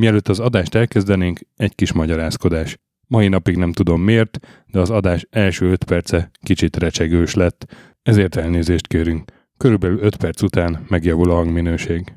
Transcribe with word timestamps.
Mielőtt 0.00 0.28
az 0.28 0.40
adást 0.40 0.74
elkezdenénk, 0.74 1.40
egy 1.56 1.74
kis 1.74 1.92
magyarázkodás. 1.92 2.76
Mai 3.06 3.28
napig 3.28 3.56
nem 3.56 3.72
tudom 3.72 4.02
miért, 4.02 4.38
de 4.66 4.80
az 4.80 4.90
adás 4.90 5.26
első 5.30 5.70
5 5.70 5.84
perce 5.84 6.30
kicsit 6.42 6.76
recsegős 6.76 7.34
lett, 7.34 7.74
ezért 8.02 8.36
elnézést 8.36 8.86
kérünk. 8.86 9.32
Körülbelül 9.56 9.98
5 9.98 10.16
perc 10.16 10.42
után 10.42 10.84
megjavul 10.88 11.30
a 11.30 11.34
hangminőség. 11.34 12.12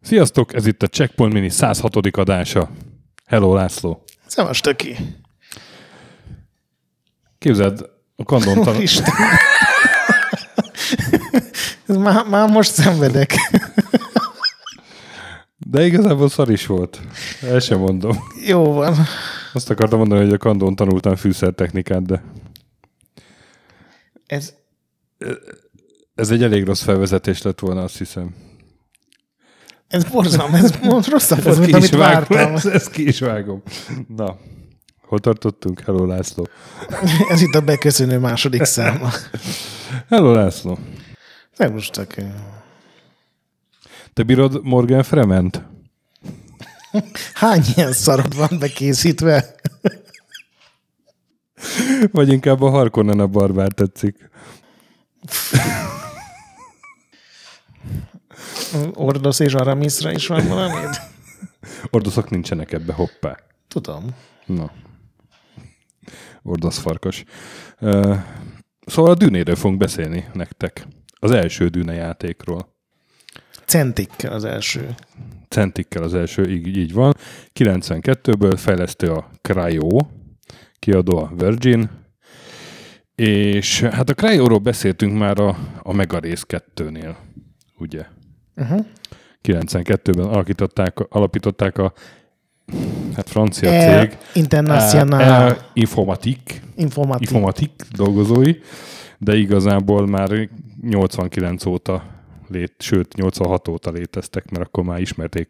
Sziasztok, 0.00 0.54
ez 0.54 0.66
itt 0.66 0.82
a 0.82 0.86
Checkpoint 0.86 1.32
Mini 1.32 1.48
106. 1.48 1.96
adása. 1.96 2.70
Hello 3.24 3.54
László. 3.54 4.02
Szevas, 4.26 4.60
töki. 4.60 4.96
Képzeld, 7.40 7.90
a 8.16 8.24
kandon 8.24 8.62
tan- 8.62 8.82
már, 12.02 12.26
már 12.26 12.48
most 12.48 12.72
szenvedek. 12.72 13.32
De 15.56 15.86
igazából 15.86 16.28
szar 16.28 16.50
is 16.50 16.66
volt. 16.66 17.00
El 17.42 17.58
sem 17.58 17.78
mondom. 17.78 18.16
Jó 18.46 18.72
van. 18.72 18.96
Azt 19.52 19.70
akartam 19.70 19.98
mondani, 19.98 20.24
hogy 20.24 20.32
a 20.32 20.38
kandon 20.38 20.74
tanultam 20.76 21.16
fűszertechnikát, 21.16 22.06
de 22.06 22.22
Ez, 24.26 24.52
ez 26.14 26.30
egy 26.30 26.42
elég 26.42 26.64
rossz 26.64 26.82
felvezetés 26.82 27.42
lett 27.42 27.58
volna, 27.60 27.82
azt 27.82 27.98
hiszem. 27.98 28.34
ez 29.88 30.04
borzalom, 30.04 30.54
ez 30.54 30.70
most 30.82 31.08
rosszabb 31.08 31.42
volt, 31.44 31.58
mint 31.58 31.74
amit 31.74 31.90
vágom. 31.90 32.36
vártam. 32.36 32.54
Ezt, 32.56 32.66
ezt 32.66 32.90
ki 32.90 33.06
is 33.06 33.20
vágom. 33.20 33.62
Na, 34.16 34.36
hol 35.10 35.18
tartottunk? 35.18 35.80
Hello 35.80 36.06
László. 36.06 36.48
Ez 37.32 37.40
itt 37.40 37.54
a 37.54 37.60
beköszönő 37.60 38.18
második 38.18 38.64
száma. 38.64 39.10
Hello 40.08 40.32
László. 40.32 40.78
Szervus, 41.52 41.88
töki. 41.88 42.22
Te 44.12 44.22
bírod 44.22 44.64
Morgan 44.64 45.02
Frement? 45.02 45.62
Hány 47.34 47.62
ilyen 47.76 47.92
szarod 47.92 48.36
van 48.36 48.58
bekészítve? 48.58 49.54
Vagy 52.12 52.28
inkább 52.28 52.62
a 52.62 52.70
Harkonnen 52.70 53.20
a 53.20 53.26
barbár 53.26 53.72
tetszik? 53.72 54.30
Ordos 58.94 59.40
és 59.40 59.54
Aramisra 59.54 60.12
is 60.12 60.26
van 60.26 60.48
valami? 60.48 60.86
Ordoszok 61.90 62.30
nincsenek 62.30 62.72
ebbe, 62.72 62.92
hoppá. 62.92 63.36
Tudom. 63.68 64.04
Na. 64.46 64.70
Ordosz 66.42 66.78
farkas. 66.78 67.24
Szóval 68.86 69.10
a 69.10 69.14
dűnéről 69.14 69.56
fogunk 69.56 69.78
beszélni 69.78 70.24
nektek. 70.32 70.86
Az 71.18 71.30
első 71.30 71.68
dűne 71.68 71.94
játékról. 71.94 72.74
Centikkel 73.64 74.32
az 74.32 74.44
első. 74.44 74.94
Centikkel 75.48 76.02
az 76.02 76.14
első, 76.14 76.50
így, 76.50 76.76
így 76.76 76.92
van. 76.92 77.16
92-ből 77.54 78.54
fejlesztő 78.56 79.10
a 79.10 79.30
Cryo, 79.42 79.98
kiadó 80.78 81.18
a 81.18 81.32
Virgin, 81.36 81.90
és 83.14 83.80
hát 83.80 84.10
a 84.10 84.14
Cryo-ról 84.14 84.58
beszéltünk 84.58 85.18
már 85.18 85.38
a, 85.38 85.56
a 85.82 85.92
Mega 85.92 86.20
Race 86.20 86.44
2-nél, 86.48 87.14
ugye? 87.78 88.06
Uh-huh. 88.56 88.86
92-ben 89.42 90.26
alakították, 90.26 90.98
alapították 91.00 91.78
a 91.78 91.92
hát 93.14 93.28
francia 93.28 93.70
Air 93.70 94.08
cég, 94.08 94.18
International. 94.34 95.42
Air 95.42 95.56
Informatique, 95.72 96.60
Informatik. 96.76 97.30
Informatik. 97.30 97.70
Dolgozói, 97.96 98.54
de 99.18 99.36
igazából 99.36 100.06
már 100.06 100.48
89 100.82 101.66
óta, 101.66 102.02
lét, 102.48 102.74
sőt 102.78 103.14
86 103.14 103.68
óta 103.68 103.90
léteztek, 103.90 104.50
mert 104.50 104.66
akkor 104.66 104.84
már 104.84 105.00
ismerték 105.00 105.48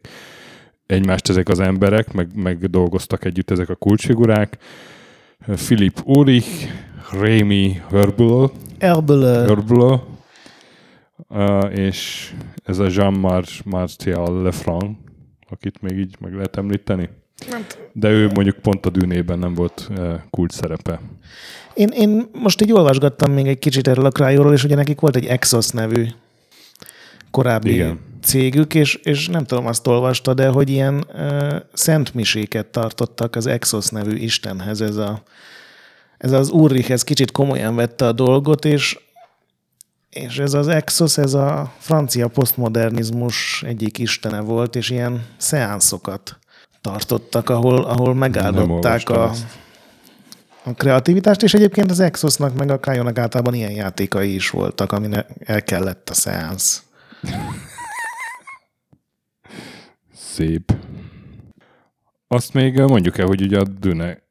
egymást 0.86 1.28
ezek 1.28 1.48
az 1.48 1.60
emberek, 1.60 2.12
meg, 2.12 2.28
meg 2.34 2.70
dolgoztak 2.70 3.25
együtt 3.25 3.50
ezek 3.50 3.69
a 3.69 3.75
kulcsfigurák. 3.75 4.59
Philip 5.47 6.00
Ulrich, 6.04 6.69
Rémi 7.20 7.80
Herbel, 7.91 8.50
uh, 11.28 11.78
és 11.78 12.32
ez 12.64 12.78
a 12.78 12.86
Jean-Marc 12.91 13.59
Martial 13.64 14.42
Lefranc, 14.42 14.97
akit 15.50 15.82
még 15.82 15.98
így 15.98 16.16
meg 16.20 16.34
lehet 16.34 16.56
említeni. 16.56 17.08
De 17.92 18.08
ő 18.08 18.30
mondjuk 18.34 18.56
pont 18.56 18.86
a 18.86 18.90
dűnében 18.90 19.38
nem 19.38 19.54
volt 19.54 19.88
uh, 19.90 20.14
kulcs 20.30 20.52
szerepe. 20.52 21.00
Én, 21.74 21.88
én 21.88 22.28
most 22.32 22.62
így 22.62 22.72
olvasgattam 22.72 23.32
még 23.32 23.46
egy 23.46 23.58
kicsit 23.58 23.88
erről 23.88 24.04
a 24.04 24.10
Cryo-ról, 24.10 24.52
és 24.52 24.64
ugye 24.64 24.74
nekik 24.74 25.00
volt 25.00 25.16
egy 25.16 25.26
Exos 25.26 25.68
nevű 25.68 26.06
korábbi 27.30 27.72
Igen. 27.72 28.00
Cégük, 28.22 28.74
és, 28.74 28.94
és 28.94 29.28
nem 29.28 29.44
tudom, 29.44 29.66
azt 29.66 29.86
olvasta, 29.86 30.34
de 30.34 30.48
hogy 30.48 30.70
ilyen 30.70 31.04
uh, 31.14 31.56
szentmiséket 31.72 32.66
tartottak 32.66 33.36
az 33.36 33.46
Exos 33.46 33.88
nevű 33.88 34.16
istenhez. 34.16 34.80
Ez, 34.80 34.96
a, 34.96 35.22
ez 36.18 36.32
az 36.32 36.50
Ulrich, 36.50 36.90
ez 36.90 37.04
kicsit 37.04 37.30
komolyan 37.30 37.74
vette 37.74 38.06
a 38.06 38.12
dolgot, 38.12 38.64
és 38.64 38.98
és 40.10 40.38
ez 40.38 40.53
az 40.53 40.69
Exos, 40.69 41.19
ez 41.19 41.34
a 41.34 41.72
francia 41.78 42.28
posztmodernizmus 42.28 43.62
egyik 43.62 43.98
istene 43.98 44.41
volt, 44.41 44.76
és 44.76 44.91
ilyen 44.91 45.26
szeánszokat 45.37 46.38
tartottak, 46.81 47.48
ahol, 47.48 47.84
ahol 47.84 48.15
megáldották 48.15 49.09
a, 49.09 49.28
ezt. 49.31 49.44
a 50.65 50.75
kreativitást, 50.75 51.43
és 51.43 51.54
egyébként 51.54 51.91
az 51.91 52.00
Exosnak 52.00 52.54
meg 52.54 52.71
a 52.71 52.78
Cryonak 52.78 53.19
általában 53.19 53.54
ilyen 53.54 53.71
játékai 53.71 54.34
is 54.34 54.50
voltak, 54.50 54.93
amin 54.93 55.25
el 55.38 55.62
kellett 55.62 56.10
a 56.10 56.15
szeánsz. 56.15 56.82
Szép. 60.15 60.75
Azt 62.28 62.53
még 62.53 62.81
mondjuk 62.81 63.19
el, 63.19 63.27
hogy 63.27 63.42
ugye 63.42 63.59
a 63.59 63.65
Dune 63.65 64.28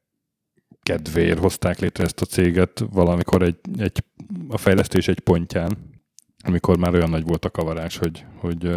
kedvéért 0.82 1.38
hozták 1.38 1.78
létre 1.78 2.04
ezt 2.04 2.20
a 2.20 2.24
céget 2.24 2.84
valamikor 2.92 3.42
egy, 3.42 3.58
egy, 3.78 4.04
a 4.48 4.58
fejlesztés 4.58 5.08
egy 5.08 5.20
pontján, 5.20 5.78
amikor 6.44 6.78
már 6.78 6.94
olyan 6.94 7.10
nagy 7.10 7.24
volt 7.24 7.44
a 7.44 7.50
kavarás, 7.50 7.96
hogy, 7.96 8.24
hogy 8.36 8.74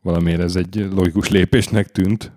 valamiért 0.00 0.40
ez 0.40 0.56
egy 0.56 0.88
logikus 0.94 1.28
lépésnek 1.28 1.92
tűnt. 1.92 2.32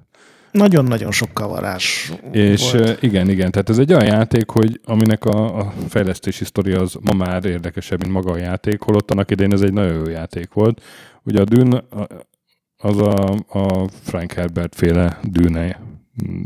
Nagyon-nagyon 0.52 1.12
sok 1.12 1.34
kavarás 1.34 2.12
És 2.32 2.72
volt. 2.72 3.02
igen, 3.02 3.30
igen, 3.30 3.52
tehát 3.52 3.70
ez 3.70 3.78
egy 3.78 3.94
olyan 3.94 4.06
játék, 4.06 4.50
hogy 4.50 4.80
aminek 4.84 5.26
a, 5.26 5.58
a 5.60 5.74
fejlesztési 5.88 6.46
sztoria 6.46 6.82
az 6.82 6.98
ma 7.02 7.14
már 7.14 7.46
érdekesebb, 7.46 8.00
mint 8.00 8.12
maga 8.14 8.32
a 8.32 8.38
játék, 8.38 8.82
holott 8.82 9.12
annak 9.12 9.32
idején 9.32 9.54
ez 9.54 9.62
egy 9.62 9.74
nagyon 9.74 9.94
jó 9.94 10.08
játék 10.10 10.54
volt. 10.54 10.82
Ugye 11.24 11.42
a 11.42 11.44
a- 11.90 12.08
az 12.82 12.98
a, 12.98 13.30
a 13.48 13.88
Frank 14.02 14.32
Herbert 14.32 14.76
féle 14.76 15.20
Dune 15.24 15.80
mm, 16.28 16.42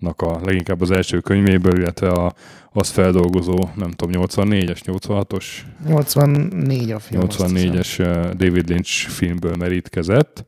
ciklusnak 0.00 0.22
a 0.22 0.46
leginkább 0.46 0.80
az 0.80 0.90
első 0.90 1.20
könyvéből, 1.20 1.78
illetve 1.78 2.08
a, 2.08 2.32
azt 2.72 2.90
feldolgozó, 2.90 3.68
nem 3.74 3.90
tudom, 3.90 4.22
84-es, 4.26 4.80
86-os 4.84 5.44
84 5.86 6.90
a 6.90 6.98
film. 6.98 7.22
azt 7.22 7.42
hiszem. 7.42 7.72
84-es 7.72 8.00
uh, 8.00 8.30
David 8.34 8.68
Lynch 8.68 9.08
filmből 9.08 9.56
merítkezett. 9.56 10.44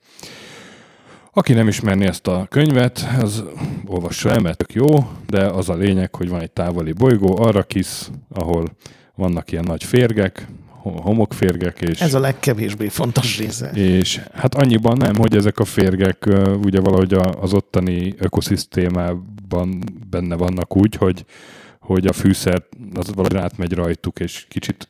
Aki 1.34 1.52
nem 1.52 1.68
ismerné 1.68 2.06
ezt 2.06 2.26
a 2.26 2.46
könyvet, 2.50 3.08
az 3.20 3.44
olvassa 3.86 4.30
el, 4.30 4.40
mert 4.40 4.58
tök 4.58 4.72
jó, 4.72 5.10
de 5.26 5.46
az 5.46 5.68
a 5.68 5.74
lényeg, 5.74 6.14
hogy 6.14 6.28
van 6.28 6.40
egy 6.40 6.50
távoli 6.50 6.92
bolygó, 6.92 7.38
Arrakis, 7.38 8.10
ahol 8.28 8.76
vannak 9.14 9.52
ilyen 9.52 9.64
nagy 9.64 9.84
férgek, 9.84 10.46
homokférgek, 10.82 11.80
és, 11.80 12.00
Ez 12.00 12.14
a 12.14 12.20
legkevésbé 12.20 12.88
fontos 12.88 13.38
része. 13.38 13.70
és 13.70 14.20
hát 14.32 14.54
annyiban 14.54 14.96
nem, 14.96 15.16
hogy 15.16 15.36
ezek 15.36 15.58
a 15.58 15.64
férgek 15.64 16.28
ugye 16.64 16.80
valahogy 16.80 17.12
az 17.40 17.52
ottani 17.52 18.14
ökoszisztémában 18.18 19.82
benne 20.10 20.36
vannak 20.36 20.76
úgy, 20.76 20.94
hogy 20.94 21.24
hogy 21.80 22.06
a 22.06 22.12
fűszer 22.12 22.62
az 22.94 23.14
valahogy 23.14 23.36
átmegy 23.36 23.72
rajtuk, 23.72 24.20
és 24.20 24.46
kicsit 24.48 24.88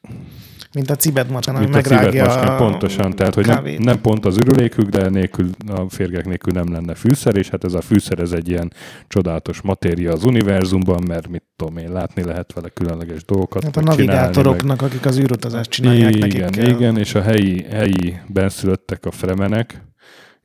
Mint 0.74 0.90
a 0.90 0.96
cibet 0.96 1.30
macskán, 1.30 1.54
ami 1.54 1.64
mint 1.64 1.76
a 1.76 1.90
megrágja 1.90 2.24
a 2.24 2.56
pontosan, 2.56 3.16
tehát 3.16 3.34
hogy 3.34 3.46
nem, 3.46 3.54
kávét. 3.54 3.78
nem 3.78 4.00
pont 4.00 4.24
az 4.24 4.36
ürülékük, 4.36 4.88
de 4.88 5.08
nélkül, 5.08 5.50
a 5.66 5.88
férgek 5.88 6.24
nélkül 6.24 6.52
nem 6.52 6.72
lenne 6.72 6.94
fűszer, 6.94 7.36
és 7.36 7.48
hát 7.48 7.64
ez 7.64 7.74
a 7.74 7.80
fűszer 7.80 8.18
ez 8.18 8.32
egy 8.32 8.48
ilyen 8.48 8.72
csodálatos 9.08 9.60
matéria 9.60 10.12
az 10.12 10.24
univerzumban, 10.24 11.02
mert 11.06 11.28
mit 11.28 11.44
tudom 11.56 11.76
én, 11.76 11.92
látni 11.92 12.24
lehet 12.24 12.52
vele 12.52 12.68
különleges 12.68 13.24
dolgokat. 13.24 13.64
Hát 13.64 13.76
a 13.76 13.80
meg 13.80 13.88
navigátoroknak, 13.88 14.82
akik 14.82 15.06
az 15.06 15.18
űrutazást 15.18 15.82
meg... 15.82 15.90
csinálják, 15.94 16.18
nekik 16.18 16.34
Igen, 16.34 16.50
kell. 16.50 16.66
igen, 16.66 16.98
és 16.98 17.14
a 17.14 17.22
helyi, 17.22 17.62
helyi 17.62 18.20
benszülöttek, 18.26 19.06
a 19.06 19.10
fremenek 19.10 19.82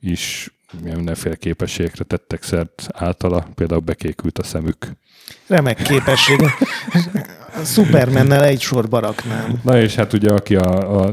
is 0.00 0.52
mindenféle 0.82 1.34
képességekre 1.34 2.04
tettek 2.04 2.42
szert 2.42 2.86
általa, 2.92 3.46
például 3.54 3.80
bekékült 3.80 4.38
a 4.38 4.42
szemük. 4.42 4.86
Remek 5.46 5.82
képesség. 5.82 6.40
Supermennel 7.64 8.44
egy 8.44 8.60
sorba 8.60 8.98
raknám. 8.98 9.60
Na 9.64 9.80
és 9.80 9.94
hát 9.94 10.12
ugye 10.12 10.32
aki 10.32 10.56
a, 10.56 11.00
a 11.00 11.12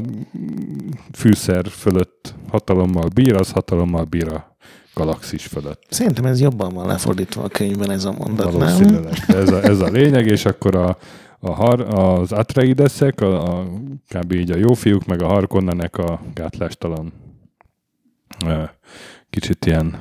fűszer 1.12 1.68
fölött 1.68 2.34
hatalommal 2.48 3.08
bír, 3.14 3.34
az 3.34 3.50
hatalommal 3.50 4.04
bír 4.04 4.28
a 4.28 4.56
galaxis 4.94 5.46
fölött. 5.46 5.82
Szerintem 5.88 6.24
ez 6.24 6.40
jobban 6.40 6.74
van 6.74 6.86
lefordítva 6.86 7.42
a 7.42 7.48
könyvben 7.48 7.90
ez 7.90 8.04
a 8.04 8.12
mondat, 8.12 8.46
nem? 8.46 8.58
Valószínűleg. 8.58 9.14
De 9.26 9.36
ez 9.36 9.50
a, 9.50 9.62
ez 9.62 9.80
a 9.80 9.88
lényeg, 9.88 10.26
és 10.26 10.44
akkor 10.44 10.74
a, 10.74 10.98
a 11.38 11.50
har, 11.50 11.80
az 11.80 12.32
Atreidesek, 12.32 13.20
a, 13.20 13.58
a, 13.58 13.66
kb. 14.08 14.32
így 14.32 14.50
a 14.50 14.56
jó 14.56 14.72
fiúk, 14.72 15.06
meg 15.06 15.22
a 15.22 15.26
Harkonnenek 15.26 15.98
a 15.98 16.20
gátlástalan 16.34 17.12
kicsit 19.40 19.66
ilyen, 19.66 19.98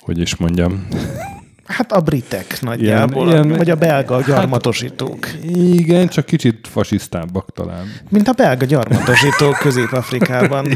hogy 0.00 0.18
is 0.18 0.36
mondjam, 0.36 0.86
Hát 1.64 1.92
a 1.92 2.00
britek 2.00 2.60
nagyjából, 2.60 3.26
Ilyen- 3.28 3.44
ilyen, 3.44 3.56
vagy 3.56 3.70
a 3.70 3.74
belga 3.74 4.20
gyarmatosítók. 4.22 5.26
igen, 5.54 6.08
csak 6.08 6.24
kicsit 6.26 6.66
fasisztábbak 6.70 7.52
talán. 7.52 7.86
Mint 8.08 8.28
a 8.28 8.32
belga 8.32 8.64
gyarmatosítók 8.64 9.58
Közép-Afrikában. 9.58 10.66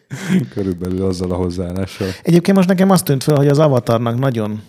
Körülbelül 0.54 1.06
azzal 1.06 1.30
a 1.30 1.34
hozzáállással. 1.34 2.08
Egyébként 2.22 2.56
most 2.56 2.68
nekem 2.68 2.90
azt 2.90 3.04
tűnt 3.04 3.22
fel, 3.22 3.36
hogy 3.36 3.48
az 3.48 3.58
avatarnak 3.58 4.18
nagyon 4.18 4.62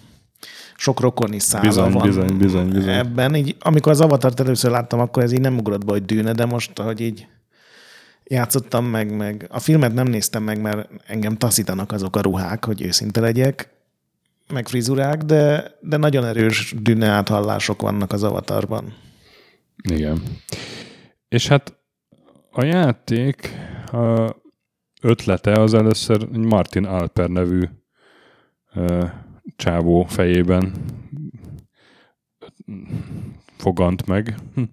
sok 0.76 1.00
rokoni 1.00 1.40
szála 1.40 1.68
Bizony, 1.68 1.92
van 1.92 2.08
bizony, 2.08 2.38
bizony, 2.38 2.70
bizony. 2.70 2.94
ebben. 2.94 3.36
Így, 3.36 3.56
amikor 3.60 3.92
az 3.92 4.02
avatart 4.02 4.40
először 4.40 4.72
láttam, 4.72 5.00
akkor 5.00 5.24
ez 5.24 5.32
így 5.32 5.42
nem 5.42 5.58
ugrott 5.58 5.86
be, 5.86 5.92
hogy 5.92 6.06
dűne, 6.06 6.32
de 6.34 6.46
most, 6.46 6.80
hogy 6.80 7.02
így 7.02 7.28
játszottam 8.30 8.86
meg, 8.86 9.16
meg 9.16 9.48
a 9.50 9.60
filmet 9.60 9.94
nem 9.94 10.08
néztem 10.08 10.44
meg, 10.44 10.62
mert 10.62 10.90
engem 11.06 11.38
taszítanak 11.38 11.92
azok 11.92 12.16
a 12.16 12.22
ruhák, 12.22 12.66
hogy 12.66 12.82
őszinte 12.82 13.20
legyek, 13.20 13.70
meg 14.54 14.68
frizurák, 14.68 15.24
de, 15.24 15.72
de 15.82 15.98
nagyon 15.98 16.26
erős 16.26 16.74
dűne 16.78 17.08
áthallások 17.08 17.82
vannak 17.82 18.12
az 18.12 18.24
avatarban. 18.24 18.94
Igen. 19.84 20.22
És 21.28 21.48
hát 21.48 21.78
a 22.52 22.64
játék 22.64 23.52
a 23.92 24.36
ötlete 25.02 25.52
az 25.52 25.74
először 25.74 26.28
egy 26.34 26.46
Martin 26.46 26.86
Alper 26.86 27.30
nevű 27.30 27.64
ö, 28.74 29.06
csávó 29.56 30.04
fejében 30.04 30.74
fogant 33.58 34.06
meg. 34.06 34.36
Hm. 34.56 34.64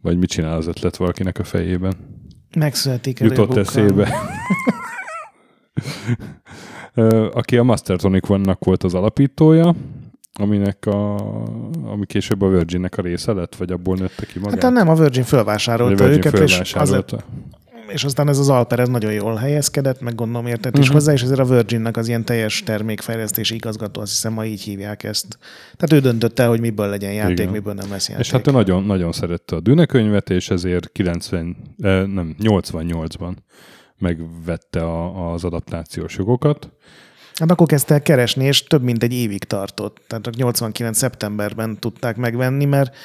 Vagy 0.00 0.18
mit 0.18 0.28
csinál 0.30 0.56
az 0.56 0.66
ötlet 0.66 0.96
valakinek 0.96 1.38
a 1.38 1.44
fejében? 1.44 2.17
Megszületik 2.56 3.20
Jutott 3.20 3.38
előbb-utóbb. 3.38 3.66
eszébe. 3.66 4.12
Aki 7.32 7.56
a 7.56 7.62
Mastertonic 7.62 8.30
One-nak 8.30 8.64
volt 8.64 8.84
az 8.84 8.94
alapítója, 8.94 9.74
aminek 10.40 10.86
a, 10.86 11.14
ami 11.84 12.06
később 12.06 12.42
a 12.42 12.48
Virginnek 12.48 12.98
a 12.98 13.02
része 13.02 13.32
lett, 13.32 13.56
vagy 13.56 13.72
abból 13.72 13.96
nőtte 13.96 14.26
ki 14.26 14.38
magát? 14.38 14.62
Hát 14.62 14.72
nem, 14.72 14.88
a 14.88 14.94
Virgin 14.94 15.10
Vagy 15.10 15.22
a 15.22 15.24
fölvásárolta 15.24 16.04
Virgin 16.04 16.18
őket, 16.18 16.40
és, 16.40 16.54
fölvásárolta. 16.54 17.24
És 17.88 18.04
aztán 18.04 18.28
ez 18.28 18.38
az 18.38 18.48
Alper 18.48 18.78
ez 18.78 18.88
nagyon 18.88 19.12
jól 19.12 19.34
helyezkedett, 19.34 20.00
meg 20.00 20.14
gondolom 20.14 20.46
értett 20.46 20.78
is 20.78 20.84
Mhm. 20.86 20.94
hozzá, 20.94 21.12
és 21.12 21.22
ezért 21.22 21.38
a 21.40 21.44
Virginnek 21.44 21.96
az 21.96 22.08
ilyen 22.08 22.24
teljes 22.24 22.62
termékfejlesztési 22.62 23.54
igazgató, 23.54 24.00
azt 24.00 24.10
hiszem 24.10 24.32
ma 24.32 24.44
így 24.44 24.60
hívják 24.62 25.04
ezt. 25.04 25.38
Tehát 25.76 25.92
ő 25.92 26.08
döntötte, 26.10 26.46
hogy 26.46 26.60
miből 26.60 26.88
legyen 26.88 27.12
játék, 27.12 27.38
Igen. 27.38 27.50
miből 27.50 27.74
nem 27.74 27.90
lesz 27.90 28.08
játék. 28.08 28.24
És 28.24 28.30
hát 28.30 28.46
ő 28.46 28.50
nagyon, 28.50 28.84
nagyon 28.84 29.12
szerette 29.12 29.56
a 29.56 29.60
Dune 29.60 29.86
könyvet, 29.86 30.30
és 30.30 30.50
ezért 30.50 30.92
90, 30.92 31.56
eh, 31.80 32.06
nem, 32.06 32.34
88-ban 32.42 33.32
megvette 33.98 34.82
a, 34.82 35.32
az 35.32 35.44
adaptációs 35.44 36.16
jogokat. 36.16 36.70
Hát 37.34 37.50
akkor 37.50 37.66
kezdte 37.66 37.94
el 37.94 38.02
keresni, 38.02 38.44
és 38.44 38.62
több 38.64 38.82
mint 38.82 39.02
egy 39.02 39.12
évig 39.12 39.44
tartott. 39.44 40.00
Tehát 40.06 40.26
a 40.26 40.30
89. 40.36 40.96
szeptemberben 40.96 41.78
tudták 41.78 42.16
megvenni, 42.16 42.64
mert 42.64 42.96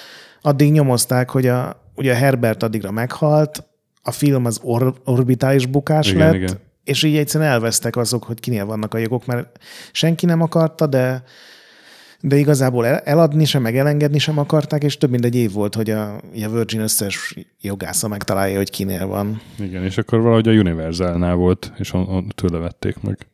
addig 0.41 0.71
nyomozták, 0.71 1.29
hogy 1.29 1.47
a, 1.47 1.81
ugye 1.95 2.15
Herbert 2.15 2.63
addigra 2.63 2.91
meghalt, 2.91 3.63
a 4.03 4.11
film 4.11 4.45
az 4.45 4.59
or, 4.61 4.93
orbitális 5.05 5.65
bukás 5.65 6.07
Igen, 6.07 6.19
lett, 6.19 6.33
igen. 6.33 6.59
és 6.83 7.03
így 7.03 7.17
egyszerűen 7.17 7.49
elvesztek 7.49 7.95
azok, 7.95 8.23
hogy 8.23 8.39
kinél 8.39 8.65
vannak 8.65 8.93
a 8.93 8.97
jogok, 8.97 9.25
mert 9.25 9.57
senki 9.91 10.25
nem 10.25 10.41
akarta, 10.41 10.87
de 10.87 11.23
de 12.25 12.35
igazából 12.35 12.85
el, 12.85 12.99
eladni 12.99 13.45
sem, 13.45 13.61
meg 13.61 13.77
elengedni 13.77 14.17
sem 14.17 14.37
akarták, 14.37 14.83
és 14.83 14.97
több 14.97 15.09
mint 15.09 15.25
egy 15.25 15.35
év 15.35 15.51
volt, 15.51 15.75
hogy 15.75 15.89
a, 15.89 16.15
a 16.15 16.49
Virgin 16.51 16.81
összes 16.81 17.35
jogásza 17.61 18.07
megtalálja, 18.07 18.57
hogy 18.57 18.69
kinél 18.69 19.07
van. 19.07 19.41
Igen, 19.59 19.83
és 19.83 19.97
akkor 19.97 20.21
valahogy 20.21 20.47
a 20.47 20.51
Universalnál 20.51 21.35
volt, 21.35 21.71
és 21.77 21.93
on, 21.93 22.07
on, 22.07 22.31
tőle 22.35 22.57
vették 22.57 23.01
meg. 23.01 23.27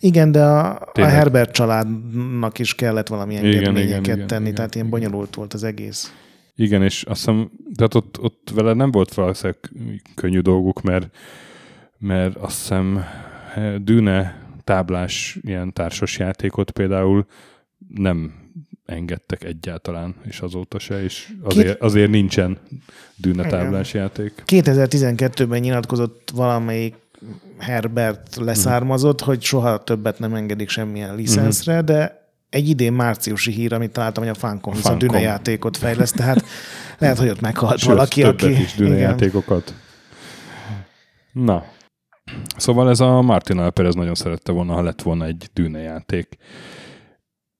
Igen, 0.00 0.32
de 0.32 0.44
a, 0.44 0.90
a. 0.92 1.04
Herbert 1.04 1.52
családnak 1.52 2.58
is 2.58 2.74
kellett 2.74 3.08
valami 3.08 3.36
engedményeket 3.36 4.06
igen, 4.06 4.14
igen, 4.14 4.26
tenni, 4.26 4.42
igen, 4.42 4.54
tehát 4.54 4.74
ilyen 4.74 4.86
igen. 4.86 5.00
bonyolult 5.00 5.34
volt 5.34 5.54
az 5.54 5.64
egész. 5.64 6.12
Igen, 6.60 6.82
és 6.82 7.02
azt 7.02 7.18
hiszem, 7.18 7.50
tehát 7.74 7.94
ott, 7.94 8.20
ott 8.20 8.50
vele 8.54 8.72
nem 8.72 8.90
volt 8.90 9.14
valószínűleg 9.14 9.58
könnyű 10.14 10.40
dolguk, 10.40 10.82
mert, 10.82 11.16
mert 11.98 12.36
azt 12.36 12.58
hiszem 12.58 13.04
eh, 13.54 13.74
Dune 13.74 14.46
táblás 14.64 15.38
ilyen 15.40 15.72
társas 15.72 16.18
játékot 16.18 16.70
például 16.70 17.26
nem 17.94 18.32
engedtek 18.84 19.44
egyáltalán, 19.44 20.14
és 20.24 20.40
azóta 20.40 20.78
se, 20.78 21.02
és 21.02 21.32
azért, 21.42 21.80
azért 21.80 22.10
nincsen 22.10 22.58
Dune 23.16 23.46
Igen. 23.46 23.58
táblás 23.58 23.94
játék. 23.94 24.42
2012-ben 24.46 25.60
nyilatkozott 25.60 26.30
valamelyik 26.34 26.94
Herbert 27.58 28.36
leszármazott, 28.36 29.20
hogy 29.20 29.42
soha 29.42 29.84
többet 29.84 30.18
nem 30.18 30.34
engedik 30.34 30.68
semmilyen 30.68 31.14
licenszre, 31.14 31.82
de 31.82 32.27
egy 32.50 32.68
idén 32.68 32.92
márciusi 32.92 33.52
hír, 33.52 33.72
amit 33.72 33.92
találtam, 33.92 34.22
hogy 34.22 34.32
a 34.32 34.38
Funcom, 34.38 34.74
a. 34.82 34.94
Dune 34.94 35.20
játékot 35.20 35.76
fejleszt, 35.76 36.16
tehát 36.16 36.44
lehet, 36.98 37.18
hogy 37.18 37.28
ott 37.28 37.40
meghalt 37.40 37.78
Sőt, 37.78 37.88
valaki, 37.88 38.20
többet 38.20 38.42
aki... 38.42 38.60
is 38.60 38.74
Dune 38.74 38.96
játékokat. 38.96 39.74
Na, 41.32 41.64
szóval 42.56 42.88
ez 42.90 43.00
a 43.00 43.22
Martin 43.22 43.58
Alper 43.58 43.84
ez 43.84 43.94
nagyon 43.94 44.14
szerette 44.14 44.52
volna, 44.52 44.74
ha 44.74 44.82
lett 44.82 45.02
volna 45.02 45.24
egy 45.24 45.50
Dune 45.52 45.78
játék. 45.78 46.36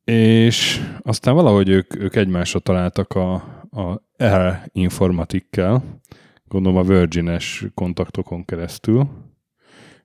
És 0.05 0.85
aztán 1.03 1.35
valahogy 1.35 1.69
ők, 1.69 1.97
ők 1.97 2.17
egymásra 2.17 2.59
találtak 2.59 3.13
a, 3.13 3.35
a 3.71 4.03
R 4.25 4.69
informatikkel, 4.73 6.01
gondolom 6.45 6.79
a 6.79 6.83
Virgin-es 6.83 7.67
kontaktokon 7.75 8.45
keresztül, 8.45 9.09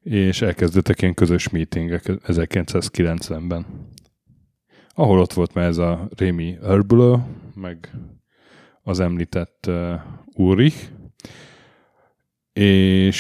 és 0.02 0.42
elkezdődtek 0.42 1.02
ilyen 1.02 1.14
közös 1.14 1.50
meetingek 1.50 2.04
1990-ben. 2.06 3.66
Ahol 4.94 5.20
ott 5.20 5.34
volt 5.34 5.54
már 5.54 5.66
ez 5.66 5.78
a 5.78 6.08
Rémi 6.18 6.58
Herbulö, 6.64 7.16
meg 7.56 7.92
az 8.84 9.00
említett 9.00 9.66
uh, 9.68 9.94
Ulrich, 10.36 10.78
és 12.54 13.20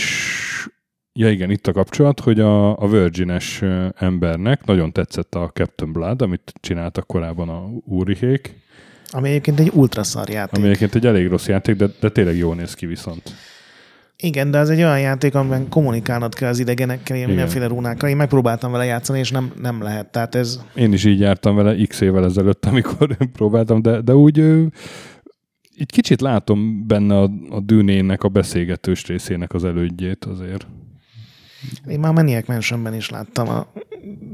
ja 1.13 1.29
igen, 1.29 1.49
itt 1.49 1.67
a 1.67 1.71
kapcsolat, 1.71 2.19
hogy 2.19 2.39
a, 2.39 2.79
a 2.79 2.87
Virgin-es 2.87 3.61
ö, 3.61 3.87
embernek 3.97 4.65
nagyon 4.65 4.91
tetszett 4.91 5.35
a 5.35 5.51
Captain 5.53 5.91
Blood, 5.91 6.21
amit 6.21 6.53
csináltak 6.59 7.07
korábban 7.07 7.49
a 7.49 7.69
Ulrichék, 7.85 8.61
Ami 9.11 9.29
egyébként 9.29 9.59
egy 9.59 9.71
ultraszar 9.73 10.29
játék. 10.29 10.57
ami 10.57 10.65
egyébként 10.65 10.95
egy 10.95 11.05
elég 11.05 11.27
rossz 11.27 11.47
játék, 11.47 11.75
de, 11.75 11.88
de 12.00 12.09
tényleg 12.09 12.38
jól 12.38 12.55
néz 12.55 12.74
ki 12.74 12.86
viszont. 12.86 13.33
Igen, 14.24 14.51
de 14.51 14.60
az 14.60 14.70
egy 14.70 14.77
olyan 14.77 15.00
játék, 15.00 15.36
amiben 15.36 15.70
kommunikálnod 15.70 16.36
kell 16.36 16.50
az 16.50 16.60
idegenekkel, 16.60 17.15
ilyen 17.15 17.27
mindenféle 17.27 17.68
rúnákkal. 17.68 18.10
Én 18.10 18.15
megpróbáltam 18.15 18.72
vele 18.72 18.86
játszani, 18.86 19.20
és 19.20 19.32
nem, 19.32 19.51
nem 19.62 19.82
lehet. 19.82 20.12
Tehát 20.12 20.36
ez, 20.36 20.60
Én 20.75 20.94
is 20.94 21.06
így 21.06 21.20
jártam 21.20 21.56
vele 21.56 21.86
x 21.86 22.01
évvel 22.01 22.25
ezelőtt, 22.25 22.65
amikor 22.65 23.18
próbáltam, 23.34 23.82
de, 23.82 24.01
de 24.01 24.15
úgy 24.15 24.38
így 25.77 25.92
kicsit 25.92 26.22
látom 26.22 26.88
benne 26.88 27.20
a, 27.20 27.30
a 27.50 27.60
dűnének, 27.60 28.24
a 28.24 28.27
beszélgetős 28.27 29.06
részének 29.06 29.53
az 29.53 29.63
elődjét 29.63 30.25
azért. 30.25 30.68
én 31.88 32.00
már 32.00 32.12
a 32.12 32.13
Maniac 32.13 32.48
Mansionben 32.48 32.94
is 32.94 33.10
láttam 33.10 33.50
a 33.50 33.68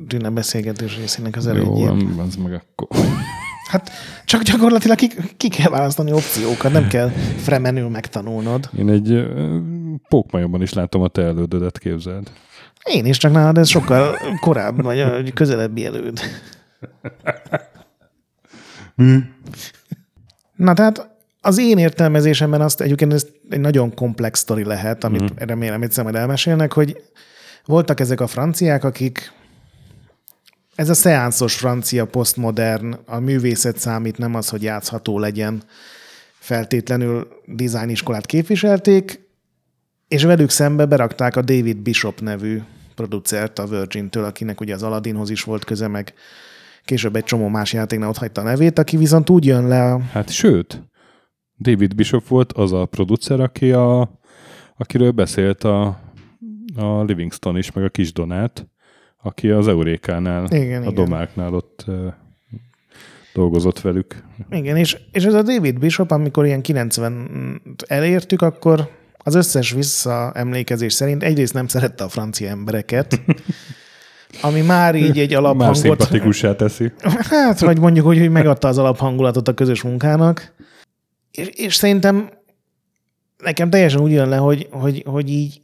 Dűne 0.08 0.29
beszélgetős 0.29 0.98
részének 0.98 1.36
az 1.36 1.46
Jó, 1.46 1.51
elődjét. 1.51 1.88
van, 1.88 2.19
az 2.27 2.36
meg 2.36 2.53
akkor. 2.53 2.88
Hát 3.69 3.91
csak 4.25 4.41
gyakorlatilag 4.41 4.98
ki, 4.98 5.08
ki 5.38 5.50
kell 5.50 5.69
választani 5.69 6.12
opciókat, 6.12 6.72
nem 6.72 6.88
kell 6.88 7.10
fremenül 7.38 7.89
megtanulnod. 7.89 8.69
Én 8.77 8.89
egy 8.89 9.27
pókmajomban 10.09 10.61
is 10.61 10.73
látom 10.73 11.01
a 11.01 11.07
te 11.07 11.21
elődödet, 11.21 11.77
képzeld. 11.77 12.31
Én 12.83 13.05
is, 13.05 13.17
csak 13.17 13.31
nálad 13.31 13.57
ez 13.57 13.69
sokkal 13.69 14.17
korábban, 14.39 14.85
vagy 14.85 15.33
közelebbi 15.33 15.85
előd. 15.85 16.19
Na 20.55 20.73
tehát 20.73 21.09
az 21.41 21.57
én 21.57 21.77
értelmezésemben 21.77 22.61
azt 22.61 22.81
egyébként 22.81 23.13
ez 23.13 23.27
egy 23.49 23.59
nagyon 23.59 23.93
komplex 23.93 24.39
sztori 24.39 24.63
lehet, 24.63 25.03
amit 25.03 25.23
mm. 25.23 25.47
remélem 25.47 25.81
egyszer 25.81 26.03
majd 26.03 26.15
elmesélnek, 26.15 26.73
hogy 26.73 27.03
voltak 27.65 27.99
ezek 27.99 28.21
a 28.21 28.27
franciák, 28.27 28.83
akik 28.83 29.31
ez 30.75 30.89
a 30.89 30.93
szeánszos 30.93 31.55
francia 31.55 32.05
posztmodern, 32.05 32.99
a 33.05 33.19
művészet 33.19 33.77
számít, 33.77 34.17
nem 34.17 34.35
az, 34.35 34.49
hogy 34.49 34.63
játszható 34.63 35.19
legyen, 35.19 35.63
feltétlenül 36.39 37.27
dizájniskolát 37.45 38.25
képviselték, 38.25 39.28
és 40.09 40.23
velük 40.23 40.49
szembe 40.49 40.85
berakták 40.85 41.35
a 41.35 41.41
David 41.41 41.77
Bishop 41.77 42.19
nevű 42.19 42.61
producert 42.95 43.59
a 43.59 43.65
Virgin-től, 43.65 44.23
akinek 44.23 44.61
ugye 44.61 44.73
az 44.73 44.83
Aladdinhoz 44.83 45.29
is 45.29 45.43
volt 45.43 45.65
köze, 45.65 45.87
meg 45.87 46.13
később 46.85 47.15
egy 47.15 47.23
csomó 47.23 47.47
más 47.47 47.73
játéknál 47.73 48.09
ott 48.09 48.17
hagyta 48.17 48.41
a 48.41 48.43
nevét, 48.43 48.79
aki 48.79 48.97
viszont 48.97 49.29
úgy 49.29 49.45
jön 49.45 49.67
le 49.67 49.93
a 49.93 49.99
Hát 49.99 50.29
sőt, 50.29 50.83
David 51.59 51.95
Bishop 51.95 52.27
volt 52.27 52.53
az 52.53 52.73
a 52.73 52.85
producer, 52.85 53.39
aki 53.39 53.71
a, 53.71 54.19
akiről 54.77 55.11
beszélt 55.11 55.63
a, 55.63 55.99
a 56.75 57.03
Livingston 57.03 57.57
is, 57.57 57.71
meg 57.71 57.83
a 57.83 57.89
kis 57.89 58.13
Donát, 58.13 58.67
aki 59.21 59.49
az 59.49 59.67
Eurékánál, 59.67 60.45
Igen, 60.45 60.81
a 60.81 60.81
igen. 60.81 60.93
domáknál 60.93 61.53
ott 61.53 61.85
dolgozott 63.33 63.81
velük. 63.81 64.23
Igen, 64.49 64.77
és, 64.77 64.97
és 65.11 65.23
ez 65.23 65.33
a 65.33 65.41
David 65.41 65.79
Bishop, 65.79 66.11
amikor 66.11 66.45
ilyen 66.45 66.61
90 66.61 67.61
elértük, 67.87 68.41
akkor 68.41 68.98
az 69.23 69.35
összes 69.35 69.71
visszaemlékezés 69.71 70.93
szerint 70.93 71.23
egyrészt 71.23 71.53
nem 71.53 71.67
szerette 71.67 72.03
a 72.03 72.09
francia 72.09 72.49
embereket, 72.49 73.21
ami 74.41 74.61
már 74.61 74.95
így 74.95 75.19
egy 75.19 75.31
Már 75.31 75.39
alaphangot... 75.39 75.75
szimpatikussá 75.75 76.55
teszi. 76.55 76.91
Hát, 77.29 77.59
vagy 77.59 77.79
mondjuk 77.79 78.05
úgy, 78.05 78.17
hogy 78.19 78.29
megadta 78.29 78.67
az 78.67 78.77
alaphangulatot 78.77 79.47
a 79.47 79.53
közös 79.53 79.81
munkának. 79.81 80.53
És, 81.31 81.47
és 81.47 81.75
szerintem 81.75 82.29
nekem 83.38 83.69
teljesen 83.69 84.01
úgy 84.01 84.11
jön 84.11 84.29
le, 84.29 84.38
hogy, 84.38 84.67
hogy, 84.71 85.03
hogy 85.05 85.29
így 85.29 85.61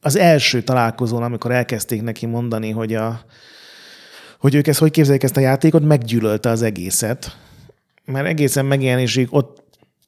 az 0.00 0.16
első 0.16 0.62
találkozón, 0.62 1.22
amikor 1.22 1.52
elkezdték 1.52 2.02
neki 2.02 2.26
mondani, 2.26 2.70
hogy, 2.70 2.94
a, 2.94 3.20
hogy 4.38 4.54
ők 4.54 4.66
ezt 4.66 4.78
hogy 4.78 4.90
képzelik 4.90 5.22
ezt 5.22 5.36
a 5.36 5.40
játékot, 5.40 5.84
meggyűlölte 5.84 6.50
az 6.50 6.62
egészet. 6.62 7.36
Mert 8.04 8.26
egészen 8.26 8.66
megjelenésig 8.66 9.28
ott 9.30 9.63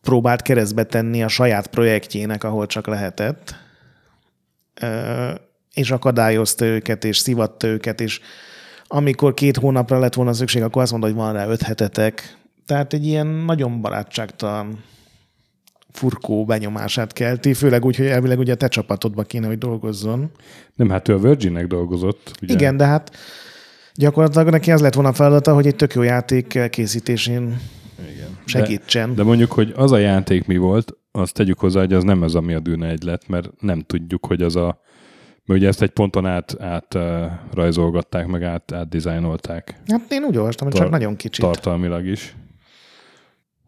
próbált 0.06 0.42
keresztbe 0.42 0.84
tenni 0.84 1.22
a 1.22 1.28
saját 1.28 1.66
projektjének, 1.66 2.44
ahol 2.44 2.66
csak 2.66 2.86
lehetett. 2.86 3.54
És 5.74 5.90
akadályozta 5.90 6.64
őket, 6.64 7.04
és 7.04 7.18
szivatta 7.18 7.66
őket, 7.66 8.00
és 8.00 8.20
amikor 8.86 9.34
két 9.34 9.56
hónapra 9.56 9.98
lett 9.98 10.14
volna 10.14 10.32
szükség, 10.32 10.62
akkor 10.62 10.82
azt 10.82 10.90
mondta, 10.90 11.08
hogy 11.08 11.18
van 11.18 11.32
rá 11.32 11.46
öt 11.46 11.62
hetetek. 11.62 12.36
Tehát 12.66 12.92
egy 12.92 13.06
ilyen 13.06 13.26
nagyon 13.26 13.80
barátságtalan 13.80 14.84
furkó 15.92 16.44
benyomását 16.44 17.12
kelti, 17.12 17.54
főleg 17.54 17.84
úgy, 17.84 17.96
hogy 17.96 18.06
elvileg 18.06 18.38
ugye 18.38 18.52
a 18.52 18.56
te 18.56 18.68
csapatodba 18.68 19.22
kéne, 19.22 19.46
hogy 19.46 19.58
dolgozzon. 19.58 20.30
Nem, 20.74 20.90
hát 20.90 21.08
ő 21.08 21.14
a 21.14 21.18
Virginnek 21.18 21.66
dolgozott. 21.66 22.32
Ugye? 22.42 22.54
Igen, 22.54 22.76
de 22.76 22.84
hát 22.84 23.16
gyakorlatilag 23.94 24.48
neki 24.48 24.72
az 24.72 24.80
lett 24.80 24.94
volna 24.94 25.10
a 25.10 25.12
feladata, 25.12 25.54
hogy 25.54 25.66
egy 25.66 25.76
tök 25.76 25.94
jó 25.94 26.02
játék 26.02 26.68
készítésén 26.70 27.60
Igen. 27.98 28.38
segítsen. 28.44 29.08
De, 29.08 29.14
de 29.14 29.22
mondjuk, 29.22 29.52
hogy 29.52 29.72
az 29.76 29.92
a 29.92 29.98
játék 29.98 30.46
mi 30.46 30.56
volt, 30.56 30.96
azt 31.12 31.34
tegyük 31.34 31.58
hozzá, 31.58 31.80
hogy 31.80 31.92
az 31.92 32.02
nem 32.04 32.22
az, 32.22 32.34
ami 32.34 32.54
a 32.54 32.60
Dűne 32.60 32.88
egy 32.88 33.02
lett, 33.02 33.28
mert 33.28 33.60
nem 33.60 33.80
tudjuk, 33.80 34.26
hogy 34.26 34.42
az 34.42 34.56
a 34.56 34.84
mert 35.44 35.60
ugye 35.60 35.68
ezt 35.68 35.82
egy 35.82 35.90
ponton 35.90 36.26
át, 36.26 36.60
át 36.60 36.94
uh, 36.94 37.26
rajzolgatták, 37.52 38.26
meg 38.26 38.42
át, 38.42 38.72
átdizájnolták 38.72 39.80
Hát 39.86 40.12
én 40.12 40.24
úgy 40.24 40.36
olvastam, 40.36 40.66
hogy 40.66 40.76
csak 40.76 40.86
Tar- 40.86 41.00
nagyon 41.00 41.16
kicsit. 41.16 41.44
tartalmilag 41.44 42.06
is. 42.06 42.36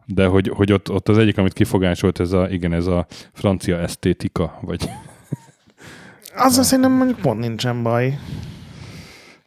De 0.06 0.26
hogy, 0.26 0.48
hogy 0.54 0.72
ott, 0.72 0.90
ott 0.90 1.08
az 1.08 1.18
egyik, 1.18 1.38
amit 1.38 1.52
kifogásolt, 1.52 2.20
ez 2.20 2.32
a, 2.32 2.48
igen, 2.48 2.72
ez 2.72 2.86
a 2.86 3.06
francia 3.32 3.78
esztétika, 3.78 4.58
vagy 4.60 4.90
Azzal 6.34 6.64
szerintem 6.64 6.92
mondjuk 6.92 7.18
pont 7.18 7.40
nincsen 7.40 7.82
baj. 7.82 8.18